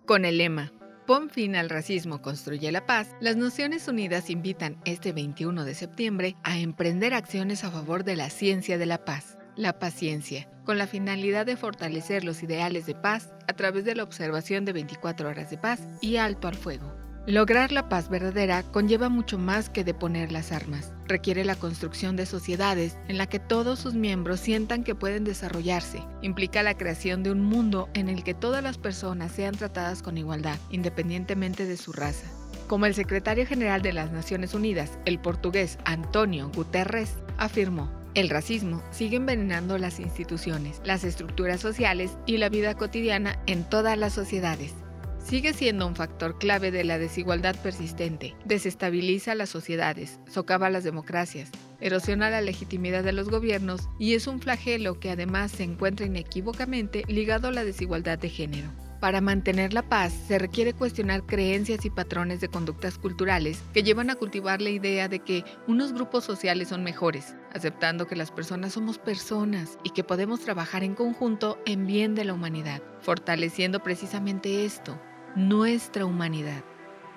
Con 0.05 0.25
el 0.25 0.39
lema 0.39 0.73
Pon 1.07 1.31
fin 1.31 1.55
al 1.55 1.71
racismo, 1.71 2.21
construye 2.21 2.73
la 2.73 2.85
paz, 2.85 3.15
las 3.21 3.37
Naciones 3.37 3.87
Unidas 3.87 4.29
invitan 4.29 4.77
este 4.85 5.13
21 5.13 5.65
de 5.65 5.77
septiembre 5.77 6.35
a 6.43 6.59
emprender 6.59 7.15
acciones 7.15 7.63
a 7.63 7.71
favor 7.71 8.03
de 8.03 8.17
la 8.17 8.29
ciencia 8.29 8.77
de 8.77 8.87
la 8.87 9.05
paz, 9.05 9.39
la 9.57 9.79
paciencia, 9.79 10.49
con 10.65 10.79
la 10.79 10.87
finalidad 10.87 11.47
de 11.47 11.57
fortalecer 11.57 12.25
los 12.25 12.43
ideales 12.43 12.87
de 12.87 12.95
paz 12.95 13.33
a 13.49 13.55
través 13.55 13.85
de 13.85 13.95
la 13.95 14.03
observación 14.03 14.65
de 14.65 14.73
24 14.73 15.29
horas 15.29 15.51
de 15.51 15.59
paz 15.59 15.81
y 16.01 16.17
alto 16.17 16.49
al 16.49 16.55
fuego. 16.55 16.95
Lograr 17.27 17.73
la 17.73 17.89
paz 17.89 18.09
verdadera 18.09 18.63
conlleva 18.63 19.09
mucho 19.09 19.37
más 19.37 19.69
que 19.69 19.83
deponer 19.83 20.31
las 20.31 20.53
armas. 20.53 20.93
Requiere 21.09 21.45
la 21.45 21.57
construcción 21.57 22.15
de 22.15 22.25
sociedades 22.25 22.97
en 23.09 23.19
la 23.19 23.27
que 23.27 23.41
todos 23.41 23.81
sus 23.81 23.95
miembros 23.95 24.39
sientan 24.39 24.85
que 24.85 24.95
pueden 24.95 25.25
desarrollarse. 25.25 26.05
Implica 26.23 26.63
la 26.63 26.77
creación 26.77 27.25
de 27.25 27.33
un 27.33 27.43
mundo 27.43 27.89
en 27.95 28.09
el 28.09 28.23
que 28.23 28.35
todas 28.35 28.63
las 28.63 28.79
personas 28.79 29.33
sean 29.33 29.57
tratadas 29.57 30.03
con 30.03 30.19
igualdad, 30.19 30.57
independientemente 30.71 31.67
de 31.67 31.77
su 31.77 31.93
raza. 31.93 32.29
Como 32.69 32.87
el 32.87 32.95
secretario 32.95 33.45
general 33.45 33.83
de 33.83 33.93
las 33.93 34.13
Naciones 34.13 34.55
Unidas, 34.55 34.97
el 35.05 35.19
portugués 35.19 35.79
Antonio 35.85 36.53
Guterres, 36.55 37.15
afirmó, 37.39 37.91
el 38.17 38.31
racismo 38.31 38.83
sigue 38.91 39.19
envenenando 39.19 39.79
las 39.79 40.01
instituciones, 40.01 40.81
las 40.85 41.05
estructuras 41.05 41.61
sociales 41.61 42.17
y 42.27 42.39
la 42.39 42.49
vida 42.49 42.75
cotidiana 42.75 43.39
en 43.47 43.63
todas 43.63 43.97
las 43.97 44.15
sociedades 44.15 44.75
sigue 45.27 45.53
siendo 45.53 45.89
un 45.89 45.97
factor 45.97 46.39
clave 46.39 46.71
de 46.71 46.85
la 46.85 46.99
desigualdad 46.99 47.57
persistente, 47.61 48.37
desestabiliza 48.45 49.35
las 49.35 49.49
sociedades, 49.49 50.21
socava 50.29 50.71
las 50.71 50.85
democracias, 50.85 51.51
erosiona 51.81 52.31
la 52.31 52.41
legitimidad 52.41 53.03
de 53.03 53.13
los 53.13 53.29
gobiernos 53.29 53.89
y 53.99 54.15
es 54.15 54.29
un 54.29 54.41
flagelo 54.41 55.01
que 55.01 55.11
además 55.11 55.51
se 55.51 55.65
encuentra 55.65 56.07
inequívocamente 56.07 57.03
ligado 57.09 57.49
a 57.49 57.53
la 57.53 57.65
desigualdad 57.65 58.19
de 58.19 58.29
género. 58.29 58.86
Para 59.01 59.21
mantener 59.21 59.75
la 59.75 59.83
paz 59.83 60.13
se 60.13 60.39
requiere 60.39 60.73
cuestionar 60.73 61.23
creencias 61.25 61.85
y 61.85 61.91
patrones 61.91 62.41
de 62.41 62.49
conductas 62.49 62.97
culturales 62.97 63.63
que 63.75 63.83
llevan 63.83 64.09
a 64.09 64.15
cultivar 64.15 64.63
la 64.63 64.71
idea 64.71 65.07
de 65.09 65.19
que 65.19 65.45
unos 65.67 65.93
grupos 65.93 66.25
sociales 66.25 66.69
son 66.69 66.83
mejores, 66.83 67.35
aceptando 67.53 68.07
que 68.07 68.17
las 68.17 68.31
personas 68.31 68.73
somos 68.73 68.99
personas 68.99 69.79
y 69.85 69.91
que 69.91 70.03
podemos 70.03 70.41
trabajar 70.41 70.83
en 70.83 70.95
conjunto 70.95 71.59
en 71.67 71.87
bien 71.87 72.15
de 72.15 72.25
la 72.25 72.33
humanidad, 72.33 72.81
fortaleciendo 73.01 73.83
precisamente 73.83 74.65
esto, 74.65 74.99
nuestra 75.35 76.07
humanidad. 76.07 76.65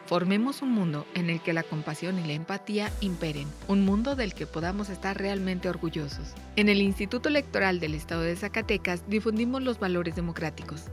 Formemos 0.06 0.64
un 0.64 0.72
mundo 0.72 1.06
en 1.14 1.30
el 1.30 1.40
que 1.40 1.54
la 1.54 1.62
compasión 1.62 2.18
y 2.18 2.26
la 2.26 2.34
empatía 2.34 2.92
imperen, 3.00 3.48
un 3.68 3.86
mundo 3.86 4.16
del 4.16 4.34
que 4.34 4.48
podamos 4.48 4.90
estar 4.90 5.16
realmente 5.18 5.70
orgullosos. 5.70 6.34
En 6.56 6.68
el 6.68 6.82
Instituto 6.82 7.30
Electoral 7.30 7.80
del 7.80 7.94
Estado 7.94 8.24
de 8.24 8.36
Zacatecas 8.36 9.08
difundimos 9.08 9.62
los 9.62 9.80
valores 9.80 10.16
democráticos, 10.16 10.86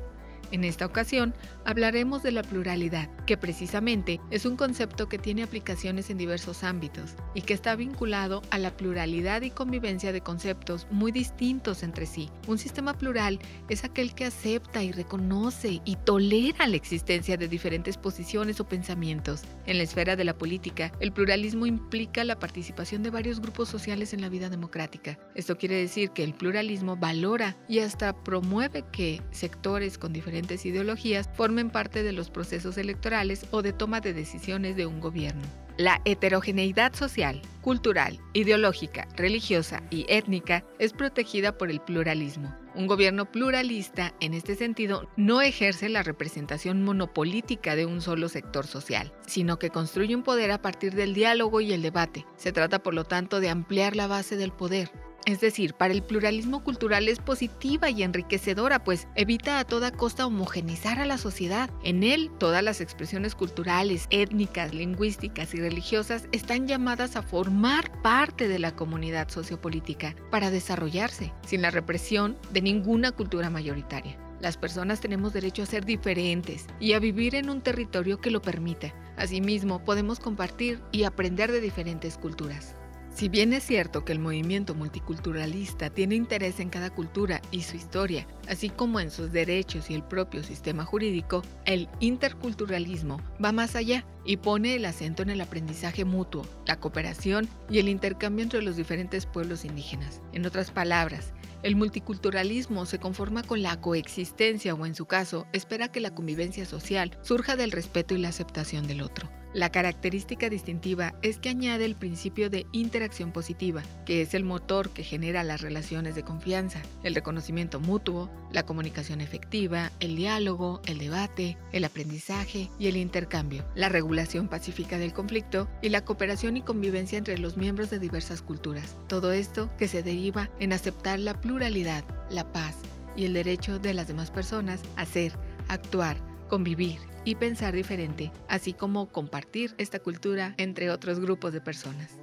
en 0.50 0.64
esta 0.64 0.86
ocasión 0.86 1.34
hablaremos 1.64 2.22
de 2.22 2.32
la 2.32 2.42
pluralidad, 2.42 3.08
que 3.26 3.36
precisamente 3.36 4.20
es 4.30 4.46
un 4.46 4.56
concepto 4.56 5.08
que 5.08 5.18
tiene 5.18 5.42
aplicaciones 5.42 6.10
en 6.10 6.18
diversos 6.18 6.64
ámbitos 6.64 7.14
y 7.34 7.42
que 7.42 7.54
está 7.54 7.76
vinculado 7.76 8.42
a 8.50 8.58
la 8.58 8.76
pluralidad 8.76 9.42
y 9.42 9.50
convivencia 9.50 10.12
de 10.12 10.20
conceptos 10.20 10.86
muy 10.90 11.12
distintos 11.12 11.82
entre 11.82 12.06
sí. 12.06 12.30
Un 12.46 12.58
sistema 12.58 12.94
plural 12.94 13.40
es 13.68 13.84
aquel 13.84 14.14
que 14.14 14.26
acepta 14.26 14.82
y 14.82 14.92
reconoce 14.92 15.80
y 15.84 15.96
tolera 15.96 16.66
la 16.66 16.76
existencia 16.76 17.36
de 17.36 17.48
diferentes 17.48 17.96
posiciones 17.96 18.60
o 18.60 18.68
pensamientos. 18.68 19.42
En 19.66 19.78
la 19.78 19.84
esfera 19.84 20.16
de 20.16 20.24
la 20.24 20.38
política, 20.38 20.92
el 21.00 21.12
pluralismo 21.12 21.66
implica 21.66 22.24
la 22.24 22.38
participación 22.38 23.02
de 23.02 23.10
varios 23.10 23.40
grupos 23.40 23.68
sociales 23.68 24.12
en 24.12 24.20
la 24.20 24.28
vida 24.28 24.48
democrática. 24.48 25.18
Esto 25.34 25.56
quiere 25.56 25.76
decir 25.76 26.10
que 26.10 26.24
el 26.24 26.34
pluralismo 26.34 26.96
valora 26.96 27.56
y 27.68 27.80
hasta 27.80 28.12
promueve 28.12 28.84
que 28.92 29.22
sectores 29.30 29.98
con 29.98 30.12
diferentes 30.36 30.66
ideologías 30.66 31.30
formen 31.32 31.70
parte 31.70 32.02
de 32.02 32.12
los 32.12 32.28
procesos 32.28 32.76
electorales 32.76 33.46
o 33.52 33.62
de 33.62 33.72
toma 33.72 34.02
de 34.02 34.12
decisiones 34.12 34.76
de 34.76 34.84
un 34.84 35.00
gobierno. 35.00 35.40
La 35.78 36.02
heterogeneidad 36.04 36.94
social, 36.94 37.40
cultural, 37.62 38.18
ideológica, 38.34 39.08
religiosa 39.16 39.82
y 39.88 40.04
étnica 40.08 40.62
es 40.78 40.92
protegida 40.92 41.56
por 41.56 41.70
el 41.70 41.80
pluralismo. 41.80 42.54
Un 42.74 42.86
gobierno 42.86 43.30
pluralista, 43.32 44.14
en 44.20 44.34
este 44.34 44.56
sentido, 44.56 45.08
no 45.16 45.40
ejerce 45.40 45.88
la 45.88 46.02
representación 46.02 46.82
monopolítica 46.82 47.76
de 47.76 47.86
un 47.86 48.02
solo 48.02 48.28
sector 48.28 48.66
social, 48.66 49.14
sino 49.26 49.58
que 49.58 49.70
construye 49.70 50.14
un 50.14 50.22
poder 50.22 50.50
a 50.50 50.60
partir 50.60 50.94
del 50.94 51.14
diálogo 51.14 51.62
y 51.62 51.72
el 51.72 51.80
debate. 51.80 52.26
Se 52.36 52.52
trata, 52.52 52.82
por 52.82 52.92
lo 52.92 53.04
tanto, 53.04 53.40
de 53.40 53.48
ampliar 53.48 53.96
la 53.96 54.06
base 54.06 54.36
del 54.36 54.52
poder, 54.52 54.90
es 55.26 55.40
decir, 55.40 55.74
para 55.74 55.92
el 55.92 56.04
pluralismo 56.04 56.62
cultural 56.62 57.08
es 57.08 57.18
positiva 57.18 57.90
y 57.90 58.04
enriquecedora, 58.04 58.84
pues 58.84 59.08
evita 59.16 59.58
a 59.58 59.64
toda 59.64 59.90
costa 59.90 60.24
homogenizar 60.24 61.00
a 61.00 61.04
la 61.04 61.18
sociedad. 61.18 61.68
En 61.82 62.04
él, 62.04 62.30
todas 62.38 62.62
las 62.62 62.80
expresiones 62.80 63.34
culturales, 63.34 64.06
étnicas, 64.10 64.72
lingüísticas 64.72 65.52
y 65.52 65.60
religiosas 65.60 66.28
están 66.30 66.68
llamadas 66.68 67.16
a 67.16 67.22
formar 67.22 67.90
parte 68.02 68.46
de 68.46 68.60
la 68.60 68.76
comunidad 68.76 69.28
sociopolítica 69.28 70.14
para 70.30 70.52
desarrollarse, 70.52 71.32
sin 71.44 71.60
la 71.60 71.72
represión 71.72 72.36
de 72.52 72.62
ninguna 72.62 73.10
cultura 73.10 73.50
mayoritaria. 73.50 74.16
Las 74.40 74.56
personas 74.56 75.00
tenemos 75.00 75.32
derecho 75.32 75.64
a 75.64 75.66
ser 75.66 75.84
diferentes 75.84 76.66
y 76.78 76.92
a 76.92 77.00
vivir 77.00 77.34
en 77.34 77.50
un 77.50 77.62
territorio 77.62 78.20
que 78.20 78.30
lo 78.30 78.42
permita. 78.42 78.94
Asimismo, 79.16 79.84
podemos 79.84 80.20
compartir 80.20 80.80
y 80.92 81.02
aprender 81.02 81.50
de 81.50 81.60
diferentes 81.60 82.16
culturas. 82.16 82.76
Si 83.16 83.30
bien 83.30 83.54
es 83.54 83.64
cierto 83.64 84.04
que 84.04 84.12
el 84.12 84.18
movimiento 84.18 84.74
multiculturalista 84.74 85.88
tiene 85.88 86.16
interés 86.16 86.60
en 86.60 86.68
cada 86.68 86.90
cultura 86.90 87.40
y 87.50 87.62
su 87.62 87.74
historia, 87.74 88.26
así 88.46 88.68
como 88.68 89.00
en 89.00 89.10
sus 89.10 89.32
derechos 89.32 89.88
y 89.88 89.94
el 89.94 90.02
propio 90.02 90.42
sistema 90.42 90.84
jurídico, 90.84 91.42
el 91.64 91.88
interculturalismo 92.00 93.18
va 93.42 93.52
más 93.52 93.74
allá 93.74 94.04
y 94.26 94.36
pone 94.36 94.74
el 94.74 94.84
acento 94.84 95.22
en 95.22 95.30
el 95.30 95.40
aprendizaje 95.40 96.04
mutuo, 96.04 96.46
la 96.66 96.78
cooperación 96.78 97.48
y 97.70 97.78
el 97.78 97.88
intercambio 97.88 98.42
entre 98.42 98.60
los 98.60 98.76
diferentes 98.76 99.24
pueblos 99.24 99.64
indígenas. 99.64 100.20
En 100.34 100.44
otras 100.44 100.70
palabras, 100.70 101.32
el 101.62 101.74
multiculturalismo 101.74 102.84
se 102.84 102.98
conforma 102.98 103.42
con 103.42 103.62
la 103.62 103.80
coexistencia 103.80 104.74
o 104.74 104.84
en 104.84 104.94
su 104.94 105.06
caso 105.06 105.46
espera 105.54 105.90
que 105.90 106.00
la 106.00 106.14
convivencia 106.14 106.66
social 106.66 107.18
surja 107.22 107.56
del 107.56 107.72
respeto 107.72 108.14
y 108.14 108.18
la 108.18 108.28
aceptación 108.28 108.86
del 108.86 109.00
otro. 109.00 109.30
La 109.56 109.70
característica 109.70 110.50
distintiva 110.50 111.14
es 111.22 111.38
que 111.38 111.48
añade 111.48 111.86
el 111.86 111.94
principio 111.94 112.50
de 112.50 112.66
interacción 112.72 113.32
positiva, 113.32 113.82
que 114.04 114.20
es 114.20 114.34
el 114.34 114.44
motor 114.44 114.90
que 114.90 115.02
genera 115.02 115.44
las 115.44 115.62
relaciones 115.62 116.14
de 116.14 116.24
confianza, 116.24 116.82
el 117.02 117.14
reconocimiento 117.14 117.80
mutuo, 117.80 118.28
la 118.52 118.66
comunicación 118.66 119.22
efectiva, 119.22 119.92
el 119.98 120.14
diálogo, 120.14 120.82
el 120.84 120.98
debate, 120.98 121.56
el 121.72 121.86
aprendizaje 121.86 122.68
y 122.78 122.88
el 122.88 122.98
intercambio, 122.98 123.64
la 123.74 123.88
regulación 123.88 124.48
pacífica 124.48 124.98
del 124.98 125.14
conflicto 125.14 125.68
y 125.80 125.88
la 125.88 126.04
cooperación 126.04 126.58
y 126.58 126.60
convivencia 126.60 127.16
entre 127.16 127.38
los 127.38 127.56
miembros 127.56 127.88
de 127.88 127.98
diversas 127.98 128.42
culturas. 128.42 128.94
Todo 129.08 129.32
esto 129.32 129.70
que 129.78 129.88
se 129.88 130.02
deriva 130.02 130.50
en 130.60 130.74
aceptar 130.74 131.18
la 131.18 131.40
pluralidad, 131.40 132.04
la 132.28 132.52
paz 132.52 132.76
y 133.16 133.24
el 133.24 133.32
derecho 133.32 133.78
de 133.78 133.94
las 133.94 134.06
demás 134.06 134.30
personas 134.30 134.82
a 134.96 135.06
ser, 135.06 135.32
actuar, 135.68 136.18
convivir 136.48 136.98
y 137.24 137.34
pensar 137.34 137.74
diferente, 137.74 138.32
así 138.48 138.72
como 138.72 139.10
compartir 139.10 139.74
esta 139.78 139.98
cultura 139.98 140.54
entre 140.58 140.90
otros 140.90 141.20
grupos 141.20 141.52
de 141.52 141.60
personas. 141.60 142.18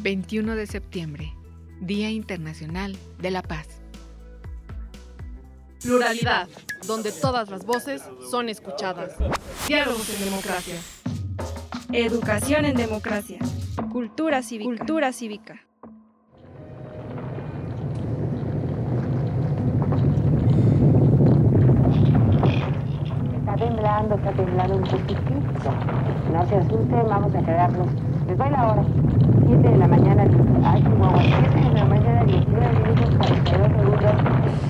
21 0.00 0.54
de 0.54 0.66
septiembre, 0.66 1.32
Día 1.80 2.10
Internacional 2.10 2.96
de 3.18 3.30
la 3.30 3.42
Paz. 3.42 3.80
Pluralidad, 5.82 6.48
donde 6.86 7.12
todas 7.12 7.48
las 7.48 7.64
voces 7.64 8.02
son 8.30 8.48
escuchadas. 8.48 9.16
Diálogos 9.68 10.08
en 10.10 10.24
democracia. 10.24 10.76
Educación 11.92 12.64
en 12.64 12.76
democracia. 12.76 13.38
Cultura 13.92 14.42
cívica. 14.42 14.68
Cultura 14.68 15.12
cívica. 15.12 15.65
Temblando, 23.66 24.14
está 24.14 24.32
temblando 24.32 24.76
un 24.76 24.82
poquitito. 24.82 25.70
No 26.32 26.46
se 26.46 26.56
asusten, 26.56 27.08
vamos 27.08 27.34
a 27.34 27.38
quedarnos. 27.40 27.88
Les 28.26 28.38
doy 28.38 28.50
la 28.50 28.68
hora. 28.68 28.84
7 29.46 29.68
de 29.68 29.78
la 29.78 29.88
mañana, 29.88 30.24
ay, 30.64 30.82
Chihuahua, 30.82 31.22
7 31.22 31.68
de 31.68 31.74
la 31.74 31.84
mañana, 31.84 32.24
19 32.24 32.72
minutos, 32.80 33.08
42 33.16 33.72
segundos, 33.76 34.14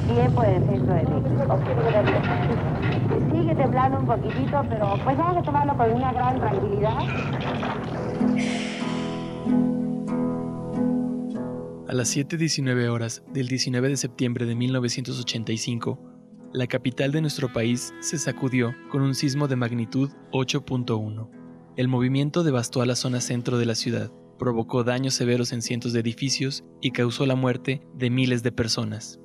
tiempo 0.07 0.43
del 0.43 0.65
centro 0.67 0.95
de 0.95 1.03
México. 1.03 1.59
Sigue 3.33 3.55
temblando 3.55 3.99
un 4.01 4.07
poquitito, 4.07 4.63
pero 4.69 4.95
pues 5.03 5.17
vamos 5.17 5.37
a 5.39 5.43
tomarlo 5.43 5.77
con 5.77 5.93
una 5.93 6.13
gran 6.13 6.41
tranquilidad. 6.41 6.99
A 11.89 11.93
las 11.93 12.17
7.19 12.17 12.89
horas 12.89 13.23
del 13.33 13.49
19 13.49 13.89
de 13.89 13.97
septiembre 13.97 14.45
de 14.45 14.55
1985, 14.57 16.16
la 16.57 16.67
capital 16.67 17.13
de 17.13 17.21
nuestro 17.21 17.53
país 17.53 17.93
se 18.01 18.17
sacudió 18.17 18.75
con 18.91 19.03
un 19.03 19.15
sismo 19.15 19.47
de 19.47 19.57
magnitud 19.57 20.09
8.1. 20.33 21.29
El 21.77 21.87
movimiento 21.87 22.43
devastó 22.45 22.81
a 22.81 22.87
la 22.87 22.97
zona 22.97 23.21
centro 23.21 23.59
de 23.59 23.67
la 23.67 23.75
ciudad, 23.75 24.11
provocó 24.39 24.83
daños 24.83 25.13
severos 25.13 25.53
en 25.53 25.61
cientos 25.61 25.93
de 25.93 26.01
edificios 26.01 26.65
y 26.81 26.93
causó 26.93 27.27
la 27.27 27.35
muerte 27.35 27.83
de 27.95 28.09
miles 28.09 28.43
de 28.43 28.53
personas. 28.53 29.21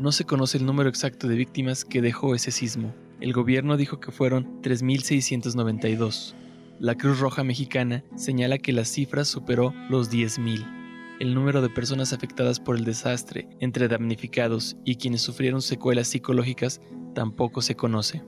No 0.00 0.10
se 0.10 0.24
conoce 0.24 0.58
el 0.58 0.66
número 0.66 0.88
exacto 0.88 1.28
de 1.28 1.36
víctimas 1.36 1.84
que 1.84 2.02
dejó 2.02 2.34
ese 2.34 2.50
sismo. 2.50 2.92
El 3.20 3.32
gobierno 3.32 3.76
dijo 3.76 4.00
que 4.00 4.10
fueron 4.10 4.60
3.692. 4.60 6.34
La 6.80 6.96
Cruz 6.96 7.20
Roja 7.20 7.44
Mexicana 7.44 8.02
señala 8.16 8.58
que 8.58 8.72
la 8.72 8.84
cifra 8.84 9.24
superó 9.24 9.72
los 9.88 10.10
10.000. 10.10 10.77
El 11.20 11.34
número 11.34 11.60
de 11.60 11.68
personas 11.68 12.12
afectadas 12.12 12.60
por 12.60 12.76
el 12.76 12.84
desastre, 12.84 13.48
entre 13.58 13.88
damnificados 13.88 14.76
y 14.84 14.94
quienes 14.94 15.20
sufrieron 15.20 15.60
secuelas 15.60 16.06
psicológicas, 16.06 16.80
tampoco 17.12 17.60
se 17.60 17.74
conoce. 17.74 18.22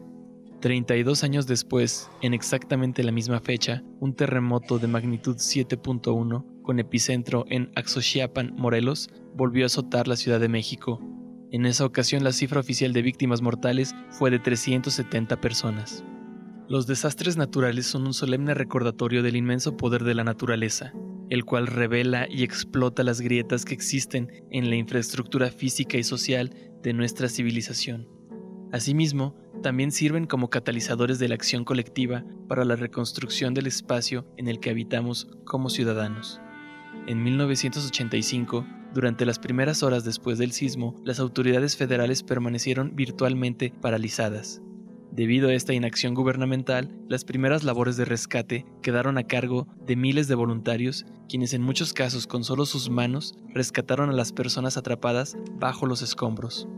32 0.61 1.23
años 1.23 1.47
después, 1.47 2.11
en 2.21 2.35
exactamente 2.35 3.05
la 3.05 3.13
misma 3.13 3.39
fecha, 3.39 3.85
un 4.01 4.15
terremoto 4.15 4.81
de 4.81 4.89
magnitud 4.89 5.37
7.1 5.37 6.63
con 6.63 6.81
epicentro 6.81 7.45
en 7.49 7.71
Axochiapan, 7.77 8.55
Morelos, 8.57 9.09
volvió 9.37 9.65
a 9.65 9.67
azotar 9.67 10.09
la 10.09 10.17
Ciudad 10.17 10.41
de 10.41 10.49
México. 10.49 11.01
En 11.53 11.67
esa 11.67 11.85
ocasión 11.85 12.25
la 12.25 12.33
cifra 12.33 12.59
oficial 12.59 12.93
de 12.93 13.03
víctimas 13.03 13.41
mortales 13.41 13.95
fue 14.11 14.33
de 14.33 14.41
370 14.41 15.41
personas. 15.41 16.05
Los 16.69 16.89
desastres 16.89 17.37
naturales 17.37 17.87
son 17.87 18.07
un 18.07 18.15
solemne 18.15 18.53
recordatorio 18.55 19.23
del 19.23 19.37
inmenso 19.37 19.77
poder 19.77 20.03
de 20.03 20.15
la 20.15 20.25
naturaleza, 20.25 20.93
el 21.31 21.45
cual 21.45 21.67
revela 21.67 22.27
y 22.29 22.43
explota 22.43 23.03
las 23.03 23.21
grietas 23.21 23.65
que 23.65 23.75
existen 23.75 24.45
en 24.51 24.69
la 24.69 24.77
infraestructura 24.77 25.51
física 25.51 25.97
y 25.97 26.03
social 26.03 26.55
de 26.83 26.93
nuestra 26.93 27.29
civilización. 27.29 28.09
Asimismo, 28.73 29.35
también 29.63 29.93
sirven 29.93 30.27
como 30.27 30.51
catalizadores 30.51 31.19
de 31.19 31.29
la 31.29 31.35
acción 31.35 31.65
colectiva 31.65 32.25
para 32.49 32.65
la 32.65 32.77
reconstrucción 32.77 33.55
del 33.55 33.67
espacio 33.67 34.27
en 34.37 34.49
el 34.49 34.61
que 34.61 34.71
habitamos 34.71 35.29
como 35.45 35.71
ciudadanos. 35.71 36.41
En 37.07 37.23
1985, 37.23 38.67
durante 38.95 39.25
las 39.25 39.39
primeras 39.39 39.83
horas 39.83 40.05
después 40.05 40.39
del 40.39 40.53
sismo, 40.53 41.01
las 41.05 41.21
autoridades 41.21 41.77
federales 41.77 42.23
permanecieron 42.23 42.97
virtualmente 42.97 43.73
paralizadas. 43.81 44.63
Debido 45.13 45.49
a 45.49 45.55
esta 45.55 45.75
inacción 45.75 46.15
gubernamental, 46.15 46.97
las 47.09 47.25
primeras 47.25 47.65
labores 47.65 47.97
de 47.97 48.05
rescate 48.05 48.65
quedaron 48.81 49.19
a 49.19 49.25
cargo 49.25 49.67
de 49.85 49.97
miles 49.97 50.29
de 50.29 50.37
voluntarios, 50.37 51.05
quienes 51.29 51.53
en 51.53 51.63
muchos 51.63 51.93
casos 51.93 52.29
con 52.29 52.45
solo 52.45 52.65
sus 52.65 52.91
manos 52.91 53.35
rescataron 53.53 54.11
a 54.11 54.13
las 54.13 54.33
personas 54.33 54.77
atrapadas 54.77 55.37
bajo 55.59 55.87
los 55.87 56.03
escombros. 56.03 56.69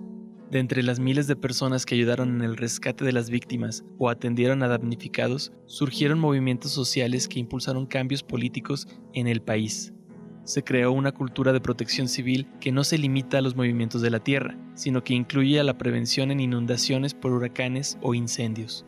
De 0.50 0.58
entre 0.60 0.82
las 0.82 0.98
miles 0.98 1.26
de 1.26 1.36
personas 1.36 1.84
que 1.84 1.94
ayudaron 1.94 2.34
en 2.36 2.42
el 2.42 2.56
rescate 2.56 3.04
de 3.04 3.12
las 3.12 3.28
víctimas 3.28 3.84
o 3.98 4.08
atendieron 4.08 4.62
a 4.62 4.68
damnificados, 4.68 5.52
surgieron 5.66 6.18
movimientos 6.18 6.72
sociales 6.72 7.28
que 7.28 7.38
impulsaron 7.38 7.86
cambios 7.86 8.22
políticos 8.22 8.86
en 9.12 9.28
el 9.28 9.42
país. 9.42 9.92
Se 10.44 10.64
creó 10.64 10.90
una 10.92 11.12
cultura 11.12 11.52
de 11.52 11.60
protección 11.60 12.08
civil 12.08 12.48
que 12.60 12.72
no 12.72 12.82
se 12.82 12.98
limita 12.98 13.38
a 13.38 13.42
los 13.42 13.54
movimientos 13.54 14.02
de 14.02 14.10
la 14.10 14.18
tierra, 14.18 14.56
sino 14.74 15.04
que 15.04 15.14
incluye 15.14 15.60
a 15.60 15.64
la 15.64 15.78
prevención 15.78 16.30
en 16.30 16.40
inundaciones 16.40 17.14
por 17.14 17.32
huracanes 17.32 17.96
o 18.02 18.14
incendios. 18.14 18.84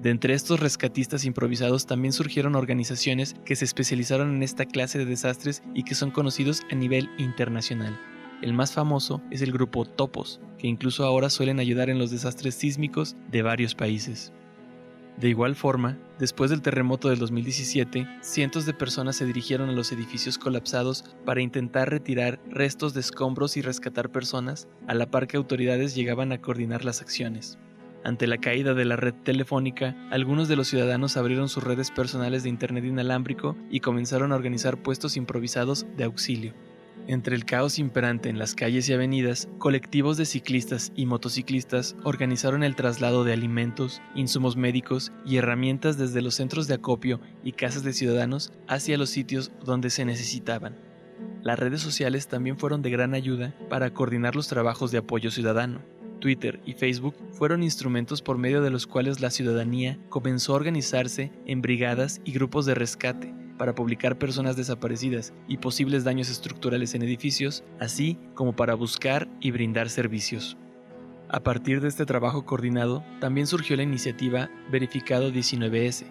De 0.00 0.10
entre 0.10 0.34
estos 0.34 0.60
rescatistas 0.60 1.24
improvisados 1.24 1.86
también 1.86 2.12
surgieron 2.12 2.54
organizaciones 2.54 3.34
que 3.44 3.56
se 3.56 3.64
especializaron 3.64 4.36
en 4.36 4.42
esta 4.42 4.66
clase 4.66 4.98
de 4.98 5.06
desastres 5.06 5.62
y 5.74 5.82
que 5.82 5.94
son 5.94 6.10
conocidos 6.10 6.62
a 6.70 6.74
nivel 6.74 7.08
internacional. 7.18 7.98
El 8.42 8.52
más 8.52 8.72
famoso 8.72 9.22
es 9.30 9.40
el 9.40 9.50
grupo 9.50 9.86
Topos, 9.86 10.40
que 10.58 10.66
incluso 10.66 11.04
ahora 11.04 11.30
suelen 11.30 11.58
ayudar 11.58 11.88
en 11.88 11.98
los 11.98 12.10
desastres 12.10 12.54
sísmicos 12.54 13.16
de 13.30 13.42
varios 13.42 13.74
países. 13.74 14.32
De 15.16 15.28
igual 15.28 15.54
forma, 15.54 15.96
después 16.18 16.50
del 16.50 16.60
terremoto 16.60 17.08
del 17.08 17.20
2017, 17.20 18.06
cientos 18.20 18.66
de 18.66 18.74
personas 18.74 19.14
se 19.14 19.24
dirigieron 19.24 19.68
a 19.68 19.72
los 19.72 19.92
edificios 19.92 20.38
colapsados 20.38 21.04
para 21.24 21.40
intentar 21.40 21.88
retirar 21.88 22.40
restos 22.50 22.94
de 22.94 23.00
escombros 23.00 23.56
y 23.56 23.62
rescatar 23.62 24.10
personas, 24.10 24.66
a 24.88 24.94
la 24.94 25.10
par 25.10 25.28
que 25.28 25.36
autoridades 25.36 25.94
llegaban 25.94 26.32
a 26.32 26.40
coordinar 26.40 26.84
las 26.84 27.00
acciones. 27.00 27.58
Ante 28.02 28.26
la 28.26 28.38
caída 28.38 28.74
de 28.74 28.84
la 28.84 28.96
red 28.96 29.14
telefónica, 29.14 29.96
algunos 30.10 30.48
de 30.48 30.56
los 30.56 30.68
ciudadanos 30.68 31.16
abrieron 31.16 31.48
sus 31.48 31.64
redes 31.64 31.90
personales 31.90 32.42
de 32.42 32.50
Internet 32.50 32.84
inalámbrico 32.84 33.56
y 33.70 33.80
comenzaron 33.80 34.32
a 34.32 34.34
organizar 34.34 34.82
puestos 34.82 35.16
improvisados 35.16 35.86
de 35.96 36.04
auxilio. 36.04 36.52
Entre 37.06 37.36
el 37.36 37.44
caos 37.44 37.78
imperante 37.78 38.30
en 38.30 38.38
las 38.38 38.54
calles 38.54 38.88
y 38.88 38.94
avenidas, 38.94 39.48
colectivos 39.58 40.16
de 40.16 40.24
ciclistas 40.24 40.90
y 40.96 41.04
motociclistas 41.04 41.96
organizaron 42.02 42.64
el 42.64 42.76
traslado 42.76 43.24
de 43.24 43.34
alimentos, 43.34 44.00
insumos 44.14 44.56
médicos 44.56 45.12
y 45.26 45.36
herramientas 45.36 45.98
desde 45.98 46.22
los 46.22 46.36
centros 46.36 46.66
de 46.66 46.74
acopio 46.74 47.20
y 47.42 47.52
casas 47.52 47.82
de 47.82 47.92
ciudadanos 47.92 48.52
hacia 48.68 48.96
los 48.96 49.10
sitios 49.10 49.52
donde 49.62 49.90
se 49.90 50.06
necesitaban. 50.06 50.78
Las 51.42 51.58
redes 51.58 51.82
sociales 51.82 52.26
también 52.26 52.56
fueron 52.56 52.80
de 52.80 52.88
gran 52.88 53.12
ayuda 53.12 53.54
para 53.68 53.92
coordinar 53.92 54.34
los 54.34 54.48
trabajos 54.48 54.90
de 54.90 54.98
apoyo 54.98 55.30
ciudadano. 55.30 55.82
Twitter 56.20 56.62
y 56.64 56.72
Facebook 56.72 57.16
fueron 57.32 57.62
instrumentos 57.62 58.22
por 58.22 58.38
medio 58.38 58.62
de 58.62 58.70
los 58.70 58.86
cuales 58.86 59.20
la 59.20 59.30
ciudadanía 59.30 59.98
comenzó 60.08 60.54
a 60.54 60.56
organizarse 60.56 61.32
en 61.44 61.60
brigadas 61.60 62.22
y 62.24 62.32
grupos 62.32 62.64
de 62.64 62.74
rescate 62.74 63.43
para 63.58 63.74
publicar 63.74 64.18
personas 64.18 64.56
desaparecidas 64.56 65.32
y 65.48 65.58
posibles 65.58 66.04
daños 66.04 66.30
estructurales 66.30 66.94
en 66.94 67.02
edificios, 67.02 67.64
así 67.80 68.18
como 68.34 68.54
para 68.54 68.74
buscar 68.74 69.28
y 69.40 69.50
brindar 69.50 69.88
servicios. 69.88 70.56
A 71.28 71.40
partir 71.40 71.80
de 71.80 71.88
este 71.88 72.06
trabajo 72.06 72.44
coordinado, 72.44 73.02
también 73.20 73.46
surgió 73.46 73.76
la 73.76 73.82
iniciativa 73.82 74.50
Verificado 74.70 75.30
19S, 75.30 76.04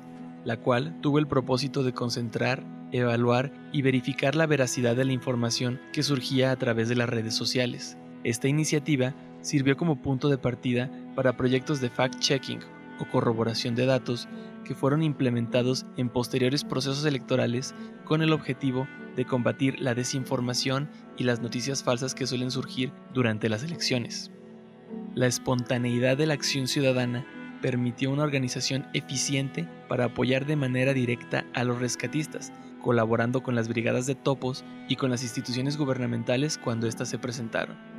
la 0.43 0.57
cual 0.57 0.99
tuvo 1.01 1.19
el 1.19 1.27
propósito 1.27 1.83
de 1.83 1.93
concentrar, 1.93 2.63
evaluar 2.91 3.51
y 3.71 3.81
verificar 3.81 4.35
la 4.35 4.47
veracidad 4.47 4.95
de 4.95 5.05
la 5.05 5.13
información 5.13 5.79
que 5.93 6.03
surgía 6.03 6.51
a 6.51 6.55
través 6.57 6.89
de 6.89 6.95
las 6.95 7.09
redes 7.09 7.35
sociales. 7.35 7.97
Esta 8.23 8.47
iniciativa 8.47 9.13
sirvió 9.41 9.77
como 9.77 10.01
punto 10.01 10.29
de 10.29 10.37
partida 10.37 10.89
para 11.15 11.37
proyectos 11.37 11.81
de 11.81 11.91
fact-checking 11.91 12.59
o 12.99 13.05
corroboración 13.05 13.75
de 13.75 13.85
datos 13.85 14.27
que 14.63 14.75
fueron 14.75 15.03
implementados 15.03 15.85
en 15.97 16.09
posteriores 16.09 16.63
procesos 16.63 17.05
electorales 17.05 17.75
con 18.05 18.21
el 18.21 18.33
objetivo 18.33 18.87
de 19.15 19.25
combatir 19.25 19.79
la 19.79 19.93
desinformación 19.93 20.89
y 21.17 21.23
las 21.23 21.41
noticias 21.41 21.83
falsas 21.83 22.15
que 22.15 22.27
suelen 22.27 22.51
surgir 22.51 22.91
durante 23.13 23.49
las 23.49 23.63
elecciones. 23.63 24.31
La 25.15 25.27
espontaneidad 25.27 26.17
de 26.17 26.25
la 26.25 26.33
acción 26.33 26.67
ciudadana 26.67 27.25
permitió 27.61 28.11
una 28.11 28.23
organización 28.23 28.87
eficiente 28.93 29.67
para 29.87 30.05
apoyar 30.05 30.45
de 30.45 30.55
manera 30.55 30.93
directa 30.93 31.45
a 31.53 31.63
los 31.63 31.79
rescatistas, 31.79 32.51
colaborando 32.81 33.41
con 33.41 33.55
las 33.55 33.67
brigadas 33.67 34.05
de 34.05 34.15
topos 34.15 34.65
y 34.89 34.97
con 34.97 35.09
las 35.09 35.23
instituciones 35.23 35.77
gubernamentales 35.77 36.57
cuando 36.57 36.87
éstas 36.87 37.09
se 37.09 37.19
presentaron. 37.19 37.92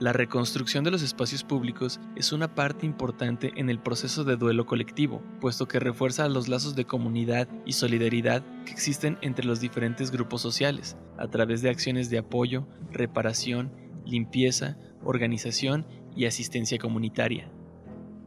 La 0.00 0.12
reconstrucción 0.12 0.84
de 0.84 0.92
los 0.92 1.02
espacios 1.02 1.42
públicos 1.42 1.98
es 2.14 2.32
una 2.32 2.54
parte 2.54 2.86
importante 2.86 3.50
en 3.56 3.68
el 3.68 3.80
proceso 3.80 4.22
de 4.22 4.36
duelo 4.36 4.64
colectivo, 4.64 5.20
puesto 5.40 5.66
que 5.66 5.80
refuerza 5.80 6.28
los 6.28 6.46
lazos 6.46 6.76
de 6.76 6.84
comunidad 6.84 7.48
y 7.66 7.72
solidaridad 7.72 8.44
que 8.64 8.70
existen 8.70 9.18
entre 9.22 9.44
los 9.44 9.58
diferentes 9.58 10.12
grupos 10.12 10.40
sociales, 10.40 10.96
a 11.18 11.26
través 11.26 11.62
de 11.62 11.70
acciones 11.70 12.10
de 12.10 12.18
apoyo, 12.18 12.68
reparación, 12.92 13.72
limpieza, 14.06 14.78
organización 15.02 15.84
y 16.14 16.26
asistencia 16.26 16.78
comunitaria. 16.78 17.50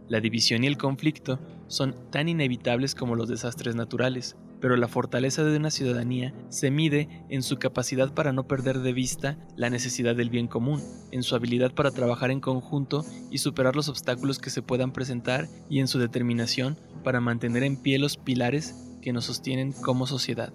La 0.09 0.19
división 0.19 0.65
y 0.65 0.67
el 0.67 0.77
conflicto 0.77 1.39
son 1.67 1.95
tan 2.11 2.27
inevitables 2.27 2.95
como 2.95 3.15
los 3.15 3.29
desastres 3.29 3.75
naturales, 3.75 4.35
pero 4.61 4.77
la 4.77 4.87
fortaleza 4.87 5.43
de 5.43 5.57
una 5.57 5.71
ciudadanía 5.71 6.33
se 6.49 6.71
mide 6.71 7.25
en 7.29 7.43
su 7.43 7.57
capacidad 7.57 8.13
para 8.13 8.31
no 8.31 8.47
perder 8.47 8.79
de 8.79 8.93
vista 8.93 9.37
la 9.57 9.69
necesidad 9.69 10.15
del 10.15 10.29
bien 10.29 10.47
común, 10.47 10.81
en 11.11 11.23
su 11.23 11.35
habilidad 11.35 11.73
para 11.73 11.91
trabajar 11.91 12.31
en 12.31 12.39
conjunto 12.39 13.03
y 13.31 13.39
superar 13.39 13.75
los 13.75 13.89
obstáculos 13.89 14.39
que 14.39 14.49
se 14.49 14.61
puedan 14.61 14.93
presentar 14.93 15.47
y 15.69 15.79
en 15.79 15.87
su 15.87 15.99
determinación 15.99 16.77
para 17.03 17.19
mantener 17.19 17.63
en 17.63 17.81
pie 17.81 17.99
los 17.99 18.17
pilares 18.17 18.75
que 19.01 19.11
nos 19.11 19.25
sostienen 19.25 19.73
como 19.73 20.05
sociedad. 20.05 20.53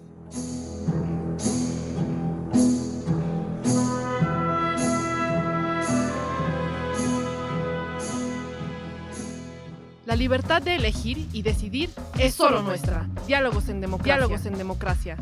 Libertad 10.17 10.61
de 10.61 10.75
elegir 10.75 11.25
y 11.31 11.41
decidir 11.41 11.89
es 12.19 12.35
solo 12.35 12.61
nuestra. 12.61 13.07
Diálogos 13.27 13.69
en 13.69 13.79
democracia. 13.81 14.15
Diálogos 14.15 14.45
en 14.45 14.57
democracia. 14.57 15.17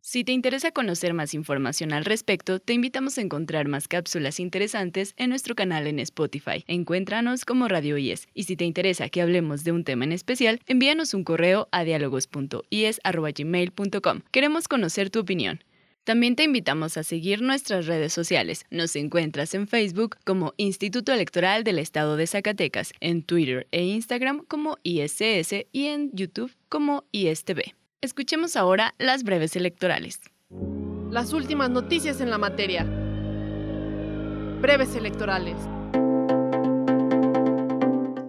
Si 0.00 0.24
te 0.24 0.32
interesa 0.32 0.70
conocer 0.70 1.12
más 1.12 1.34
información 1.34 1.92
al 1.92 2.06
respecto, 2.06 2.60
te 2.60 2.72
invitamos 2.72 3.18
a 3.18 3.20
encontrar 3.20 3.68
más 3.68 3.88
cápsulas 3.88 4.40
interesantes 4.40 5.12
en 5.18 5.28
nuestro 5.28 5.54
canal 5.54 5.86
en 5.86 5.98
Spotify. 5.98 6.64
Encuéntranos 6.66 7.44
como 7.44 7.68
Radio 7.68 7.98
IES. 7.98 8.26
Y 8.32 8.44
si 8.44 8.56
te 8.56 8.64
interesa 8.64 9.10
que 9.10 9.20
hablemos 9.20 9.64
de 9.64 9.72
un 9.72 9.84
tema 9.84 10.06
en 10.06 10.12
especial, 10.12 10.60
envíanos 10.66 11.12
un 11.12 11.24
correo 11.24 11.68
a 11.72 11.84
diálogos.ies.gmail.com. 11.84 14.20
Queremos 14.30 14.66
conocer 14.66 15.10
tu 15.10 15.20
opinión. 15.20 15.60
También 16.08 16.36
te 16.36 16.44
invitamos 16.44 16.96
a 16.96 17.02
seguir 17.02 17.42
nuestras 17.42 17.84
redes 17.86 18.14
sociales. 18.14 18.64
Nos 18.70 18.96
encuentras 18.96 19.52
en 19.52 19.68
Facebook 19.68 20.16
como 20.24 20.54
Instituto 20.56 21.12
Electoral 21.12 21.64
del 21.64 21.78
Estado 21.78 22.16
de 22.16 22.26
Zacatecas, 22.26 22.94
en 23.00 23.22
Twitter 23.22 23.66
e 23.72 23.84
Instagram 23.84 24.42
como 24.48 24.78
ISS 24.84 25.66
y 25.70 25.88
en 25.88 26.10
YouTube 26.14 26.50
como 26.70 27.04
ISTV. 27.12 27.74
Escuchemos 28.00 28.56
ahora 28.56 28.94
las 28.96 29.22
breves 29.22 29.54
electorales. 29.54 30.18
Las 31.10 31.34
últimas 31.34 31.68
noticias 31.68 32.22
en 32.22 32.30
la 32.30 32.38
materia. 32.38 32.84
Breves 34.62 34.96
electorales. 34.96 35.56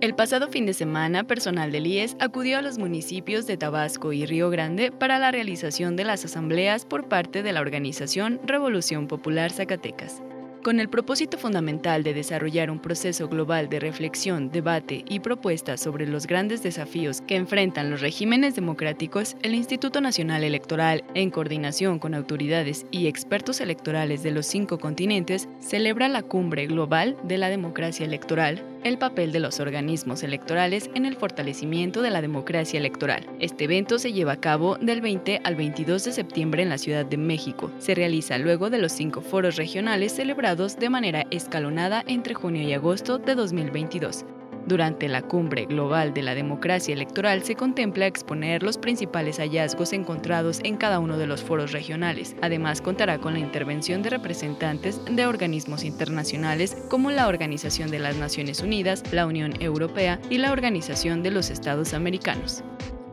El 0.01 0.15
pasado 0.15 0.47
fin 0.47 0.65
de 0.65 0.73
semana, 0.73 1.25
personal 1.25 1.73
del 1.73 1.85
IES 1.85 2.15
acudió 2.21 2.57
a 2.57 2.61
los 2.61 2.77
municipios 2.77 3.45
de 3.47 3.57
Tabasco 3.57 4.13
y 4.13 4.25
Río 4.25 4.49
Grande 4.49 4.93
para 4.93 5.19
la 5.19 5.29
realización 5.29 5.97
de 5.97 6.05
las 6.05 6.23
asambleas 6.23 6.85
por 6.85 7.09
parte 7.09 7.43
de 7.43 7.51
la 7.51 7.59
organización 7.59 8.39
Revolución 8.45 9.07
Popular 9.07 9.51
Zacatecas. 9.51 10.21
Con 10.63 10.81
el 10.81 10.89
propósito 10.89 11.37
fundamental 11.37 12.03
de 12.03 12.13
desarrollar 12.13 12.69
un 12.69 12.79
proceso 12.79 13.29
global 13.29 13.69
de 13.69 13.79
reflexión, 13.79 14.51
debate 14.51 15.05
y 15.07 15.21
propuestas 15.21 15.79
sobre 15.79 16.05
los 16.05 16.27
grandes 16.27 16.61
desafíos 16.61 17.21
que 17.21 17.37
enfrentan 17.37 17.89
los 17.89 18.01
regímenes 18.01 18.55
democráticos, 18.55 19.37
el 19.41 19.55
Instituto 19.55 20.01
Nacional 20.01 20.43
Electoral, 20.43 21.05
en 21.13 21.31
coordinación 21.31 21.97
con 21.97 22.13
autoridades 22.13 22.85
y 22.91 23.07
expertos 23.07 23.61
electorales 23.61 24.21
de 24.21 24.31
los 24.31 24.47
cinco 24.47 24.79
continentes, 24.79 25.47
celebra 25.59 26.09
la 26.09 26.23
Cumbre 26.23 26.67
Global 26.67 27.15
de 27.23 27.37
la 27.37 27.47
Democracia 27.47 28.05
Electoral, 28.05 28.61
el 28.83 28.97
papel 28.97 29.31
de 29.31 29.39
los 29.39 29.59
organismos 29.59 30.23
electorales 30.23 30.89
en 30.95 31.05
el 31.05 31.15
fortalecimiento 31.15 32.01
de 32.01 32.09
la 32.09 32.21
democracia 32.21 32.79
electoral. 32.79 33.27
Este 33.39 33.65
evento 33.65 33.99
se 33.99 34.13
lleva 34.13 34.33
a 34.33 34.39
cabo 34.39 34.77
del 34.77 35.01
20 35.01 35.41
al 35.43 35.55
22 35.55 36.03
de 36.05 36.11
septiembre 36.11 36.63
en 36.63 36.69
la 36.69 36.77
Ciudad 36.77 37.05
de 37.05 37.17
México. 37.17 37.71
Se 37.79 37.95
realiza 37.95 38.37
luego 38.37 38.69
de 38.69 38.79
los 38.79 38.91
cinco 38.91 39.21
foros 39.21 39.55
regionales 39.55 40.13
celebrados 40.13 40.77
de 40.77 40.89
manera 40.89 41.25
escalonada 41.31 42.03
entre 42.07 42.33
junio 42.33 42.63
y 42.63 42.73
agosto 42.73 43.17
de 43.17 43.35
2022. 43.35 44.25
Durante 44.69 45.07
la 45.07 45.23
Cumbre 45.23 45.65
Global 45.65 46.13
de 46.13 46.21
la 46.21 46.35
Democracia 46.35 46.93
Electoral 46.93 47.41
se 47.41 47.55
contempla 47.55 48.05
exponer 48.05 48.61
los 48.61 48.77
principales 48.77 49.39
hallazgos 49.39 49.93
encontrados 49.93 50.59
en 50.63 50.77
cada 50.77 50.99
uno 50.99 51.17
de 51.17 51.25
los 51.25 51.41
foros 51.41 51.71
regionales. 51.71 52.35
Además, 52.43 52.79
contará 52.79 53.17
con 53.17 53.33
la 53.33 53.39
intervención 53.39 54.03
de 54.03 54.11
representantes 54.11 55.01
de 55.09 55.25
organismos 55.25 55.83
internacionales 55.83 56.77
como 56.87 57.09
la 57.09 57.27
Organización 57.27 57.89
de 57.89 57.97
las 57.97 58.17
Naciones 58.17 58.61
Unidas, 58.61 59.01
la 59.11 59.25
Unión 59.25 59.59
Europea 59.59 60.19
y 60.29 60.37
la 60.37 60.51
Organización 60.51 61.23
de 61.23 61.31
los 61.31 61.49
Estados 61.49 61.95
Americanos. 61.95 62.63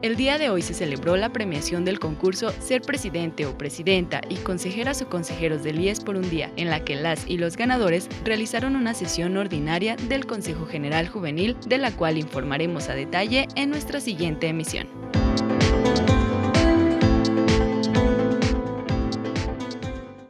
El 0.02 0.16
día 0.16 0.36
de 0.36 0.50
hoy 0.50 0.60
se 0.60 0.74
celebró 0.74 1.16
la 1.16 1.30
premiación 1.30 1.86
del 1.86 1.98
concurso 1.98 2.52
Ser 2.60 2.82
Presidente 2.82 3.46
o 3.46 3.56
Presidenta 3.56 4.20
y 4.28 4.36
Consejeras 4.36 5.00
o 5.00 5.08
Consejeros 5.08 5.62
del 5.62 5.80
IES 5.80 6.00
por 6.00 6.16
un 6.16 6.28
día, 6.28 6.52
en 6.56 6.68
la 6.68 6.84
que 6.84 6.96
las 6.96 7.26
y 7.26 7.38
los 7.38 7.56
ganadores 7.56 8.10
realizaron 8.22 8.76
una 8.76 8.92
sesión 8.92 9.38
ordinaria 9.38 9.96
del 9.96 10.26
Consejo 10.26 10.66
General 10.66 11.08
Juvenil, 11.08 11.56
de 11.66 11.78
la 11.78 11.92
cual 11.92 12.18
informaremos 12.18 12.90
a 12.90 12.94
detalle 12.94 13.48
en 13.56 13.70
nuestra 13.70 14.00
siguiente 14.00 14.48
emisión. 14.48 14.86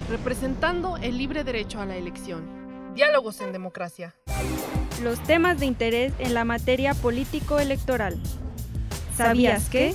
Representando 0.09 0.96
el 0.98 1.18
libre 1.18 1.42
derecho 1.42 1.81
a 1.81 1.87
la 1.87 1.96
elección. 1.96 2.94
Diálogos 2.94 3.40
en 3.40 3.50
democracia. 3.50 4.14
Los 5.02 5.20
temas 5.24 5.59
de 5.59 5.66
interés 5.66 6.12
en 6.20 6.35
la 6.35 6.44
materia 6.44 6.94
político-electoral. 6.94 8.16
¿Sabías 9.16 9.70
qué? 9.70 9.94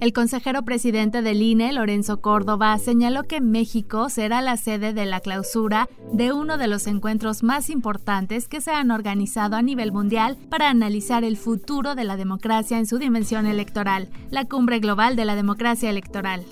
El 0.00 0.12
consejero 0.12 0.62
presidente 0.64 1.22
del 1.22 1.40
INE, 1.40 1.72
Lorenzo 1.72 2.20
Córdoba, 2.20 2.78
señaló 2.78 3.24
que 3.24 3.40
México 3.40 4.10
será 4.10 4.42
la 4.42 4.56
sede 4.56 4.92
de 4.92 5.06
la 5.06 5.20
clausura 5.20 5.88
de 6.12 6.32
uno 6.32 6.58
de 6.58 6.68
los 6.68 6.86
encuentros 6.86 7.42
más 7.42 7.70
importantes 7.70 8.48
que 8.48 8.60
se 8.60 8.70
han 8.70 8.90
organizado 8.90 9.56
a 9.56 9.62
nivel 9.62 9.92
mundial 9.92 10.36
para 10.50 10.68
analizar 10.68 11.24
el 11.24 11.36
futuro 11.38 11.94
de 11.94 12.04
la 12.04 12.16
democracia 12.16 12.78
en 12.78 12.86
su 12.86 12.98
dimensión 12.98 13.46
electoral, 13.46 14.10
la 14.30 14.44
Cumbre 14.44 14.78
Global 14.78 15.16
de 15.16 15.24
la 15.24 15.36
Democracia 15.36 15.88
Electoral 15.88 16.44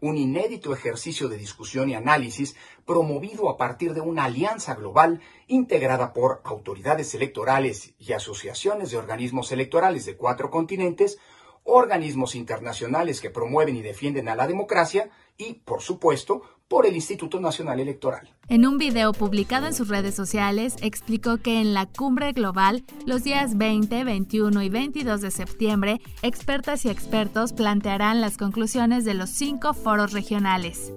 un 0.00 0.16
inédito 0.16 0.72
ejercicio 0.72 1.28
de 1.28 1.36
discusión 1.36 1.90
y 1.90 1.94
análisis 1.94 2.56
promovido 2.84 3.50
a 3.50 3.56
partir 3.56 3.94
de 3.94 4.00
una 4.00 4.24
alianza 4.24 4.74
global 4.74 5.20
integrada 5.46 6.12
por 6.12 6.40
autoridades 6.44 7.14
electorales 7.14 7.94
y 7.98 8.12
asociaciones 8.12 8.90
de 8.90 8.96
organismos 8.96 9.52
electorales 9.52 10.06
de 10.06 10.16
cuatro 10.16 10.50
continentes, 10.50 11.18
organismos 11.64 12.34
internacionales 12.34 13.20
que 13.20 13.30
promueven 13.30 13.76
y 13.76 13.82
defienden 13.82 14.28
a 14.28 14.36
la 14.36 14.46
democracia 14.46 15.10
y, 15.36 15.54
por 15.54 15.82
supuesto, 15.82 16.42
por 16.68 16.86
el 16.86 16.94
Instituto 16.94 17.40
Nacional 17.40 17.80
Electoral. 17.80 18.34
En 18.48 18.66
un 18.66 18.78
video 18.78 19.12
publicado 19.12 19.66
en 19.66 19.74
sus 19.74 19.88
redes 19.88 20.14
sociales, 20.14 20.76
explicó 20.82 21.38
que 21.38 21.60
en 21.60 21.74
la 21.74 21.86
cumbre 21.86 22.32
global, 22.32 22.84
los 23.06 23.24
días 23.24 23.56
20, 23.56 24.04
21 24.04 24.62
y 24.62 24.68
22 24.68 25.20
de 25.20 25.30
septiembre, 25.30 26.00
expertas 26.22 26.84
y 26.84 26.90
expertos 26.90 27.52
plantearán 27.52 28.20
las 28.20 28.36
conclusiones 28.36 29.04
de 29.04 29.14
los 29.14 29.30
cinco 29.30 29.74
foros 29.74 30.12
regionales 30.12 30.92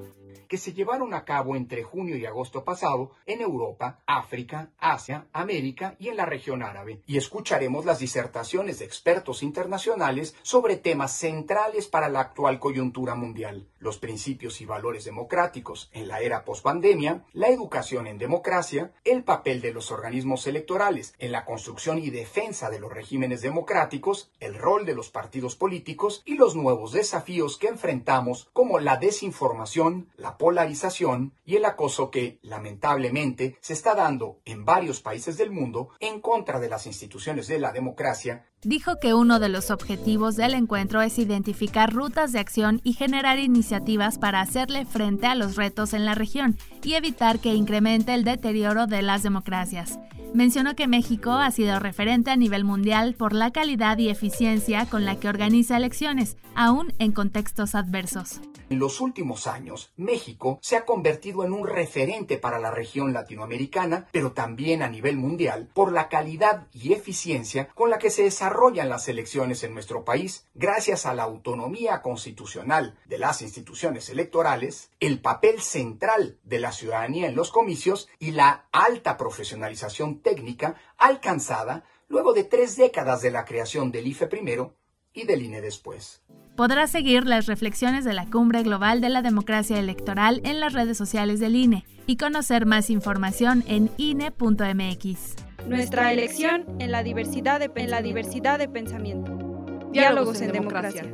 que 0.49 0.57
se 0.57 0.73
llevaron 0.73 1.13
a 1.13 1.23
cabo 1.23 1.55
entre 1.55 1.83
junio 1.83 2.17
y 2.17 2.25
agosto 2.25 2.65
pasado 2.65 3.11
en 3.25 3.39
Europa, 3.39 4.01
África, 4.07 4.71
Asia, 4.79 5.27
América 5.31 5.95
y 5.99 6.09
en 6.09 6.17
la 6.17 6.25
región 6.25 6.63
árabe. 6.63 7.01
Y 7.05 7.17
escucharemos 7.17 7.85
las 7.85 7.99
disertaciones 7.99 8.79
de 8.79 8.85
expertos 8.85 9.43
internacionales 9.43 10.35
sobre 10.41 10.75
temas 10.75 11.15
centrales 11.15 11.87
para 11.87 12.09
la 12.09 12.21
actual 12.21 12.59
coyuntura 12.59 13.13
mundial, 13.13 13.69
los 13.77 13.99
principios 13.99 14.59
y 14.59 14.65
valores 14.65 15.05
democráticos 15.05 15.89
en 15.93 16.07
la 16.07 16.19
era 16.19 16.43
postpandemia, 16.43 17.23
la 17.31 17.49
educación 17.49 18.07
en 18.07 18.17
democracia, 18.17 18.91
el 19.03 19.23
papel 19.23 19.61
de 19.61 19.71
los 19.71 19.91
organismos 19.91 20.47
electorales 20.47 21.13
en 21.19 21.31
la 21.31 21.45
construcción 21.45 21.99
y 21.99 22.09
defensa 22.09 22.71
de 22.71 22.79
los 22.79 22.91
regímenes 22.91 23.41
democráticos, 23.41 24.31
el 24.39 24.55
rol 24.55 24.87
de 24.87 24.95
los 24.95 25.11
partidos 25.11 25.55
políticos 25.55 26.23
y 26.25 26.35
los 26.35 26.55
nuevos 26.55 26.91
desafíos 26.91 27.57
que 27.57 27.67
enfrentamos 27.67 28.49
como 28.51 28.79
la 28.79 28.97
desinformación, 28.97 30.09
la 30.17 30.38
polarización 30.39 31.33
y 31.45 31.57
el 31.57 31.65
acoso 31.65 32.09
que, 32.09 32.39
lamentablemente, 32.41 33.57
se 33.59 33.73
está 33.73 33.93
dando 33.93 34.39
en 34.45 34.63
varios 34.63 35.01
países 35.01 35.37
del 35.37 35.51
mundo 35.51 35.89
en 35.99 36.21
contra 36.21 36.61
de 36.61 36.69
las 36.69 36.87
instituciones 36.87 37.47
de 37.47 37.59
la 37.59 37.73
democracia. 37.73 38.45
Dijo 38.61 38.99
que 39.01 39.13
uno 39.13 39.39
de 39.39 39.49
los 39.49 39.69
objetivos 39.69 40.37
del 40.37 40.53
encuentro 40.53 41.01
es 41.01 41.19
identificar 41.19 41.93
rutas 41.93 42.31
de 42.31 42.39
acción 42.39 42.79
y 42.85 42.93
generar 42.93 43.37
iniciativas 43.37 44.17
para 44.17 44.39
hacerle 44.39 44.85
frente 44.85 45.27
a 45.27 45.35
los 45.35 45.57
retos 45.57 45.93
en 45.93 46.05
la 46.05 46.15
región 46.15 46.57
y 46.83 46.93
evitar 46.93 47.39
que 47.39 47.53
incremente 47.53 48.13
el 48.13 48.23
deterioro 48.23 48.87
de 48.87 49.01
las 49.01 49.23
democracias. 49.23 49.99
Mencionó 50.33 50.73
que 50.73 50.87
México 50.87 51.31
ha 51.31 51.51
sido 51.51 51.79
referente 51.79 52.31
a 52.31 52.37
nivel 52.37 52.63
mundial 52.63 53.13
por 53.15 53.33
la 53.33 53.51
calidad 53.51 53.97
y 53.97 54.07
eficiencia 54.07 54.85
con 54.85 55.03
la 55.03 55.19
que 55.19 55.27
organiza 55.27 55.75
elecciones, 55.75 56.37
aún 56.55 56.93
en 56.97 57.11
contextos 57.11 57.75
adversos. 57.75 58.39
En 58.69 58.77
los 58.77 59.01
últimos 59.01 59.47
años, 59.47 59.91
México 59.97 60.59
se 60.61 60.77
ha 60.77 60.85
convertido 60.85 61.43
en 61.43 61.53
un 61.53 61.67
referente 61.67 62.37
para 62.37 62.59
la 62.59 62.69
región 62.69 63.13
latinoamericana, 63.13 64.07
pero 64.11 64.33
también 64.33 64.83
a 64.83 64.89
nivel 64.89 65.17
mundial, 65.17 65.69
por 65.73 65.91
la 65.91 66.07
calidad 66.07 66.67
y 66.71 66.93
eficiencia 66.93 67.69
con 67.69 67.89
la 67.89 67.97
que 67.97 68.11
se 68.11 68.23
desarrollan 68.23 68.87
las 68.87 69.07
elecciones 69.07 69.63
en 69.63 69.73
nuestro 69.73 70.05
país, 70.05 70.45
gracias 70.53 71.07
a 71.07 71.15
la 71.15 71.23
autonomía 71.23 72.03
constitucional 72.03 72.95
de 73.05 73.17
las 73.17 73.41
instituciones 73.41 74.07
electorales, 74.09 74.91
el 74.99 75.19
papel 75.19 75.61
central 75.61 76.37
de 76.43 76.59
la 76.59 76.71
ciudadanía 76.71 77.27
en 77.27 77.35
los 77.35 77.49
comicios 77.51 78.07
y 78.19 78.31
la 78.31 78.67
alta 78.71 79.17
profesionalización 79.17 80.19
técnica 80.19 80.75
alcanzada 80.97 81.85
luego 82.07 82.33
de 82.33 82.43
tres 82.43 82.75
décadas 82.75 83.23
de 83.23 83.31
la 83.31 83.45
creación 83.45 83.91
del 83.91 84.05
IFE 84.05 84.27
primero 84.27 84.75
y 85.11 85.25
del 85.25 85.41
INE 85.41 85.59
después. 85.61 86.21
Podrás 86.59 86.91
seguir 86.91 87.25
las 87.25 87.45
reflexiones 87.45 88.03
de 88.03 88.11
la 88.11 88.25
Cumbre 88.25 88.63
Global 88.63 88.99
de 88.99 89.07
la 89.07 89.21
Democracia 89.21 89.79
Electoral 89.79 90.41
en 90.43 90.59
las 90.59 90.73
redes 90.73 90.97
sociales 90.97 91.39
del 91.39 91.55
INE 91.55 91.85
y 92.05 92.17
conocer 92.17 92.65
más 92.65 92.89
información 92.89 93.63
en 93.65 93.89
INE.mx. 93.95 95.35
Nuestra 95.69 96.11
elección 96.11 96.65
en 96.79 96.91
la 96.91 97.01
diversidad 97.01 97.61
de, 97.61 97.71
en 97.73 97.89
la 97.89 98.01
diversidad 98.01 98.59
de 98.59 98.67
pensamiento. 98.67 99.37
Diálogos 99.93 100.41
en 100.41 100.51
democracia. 100.51 101.05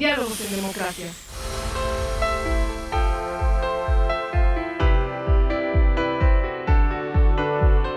Diálogos 0.00 0.40
en 0.40 0.56
democracia. 0.56 1.06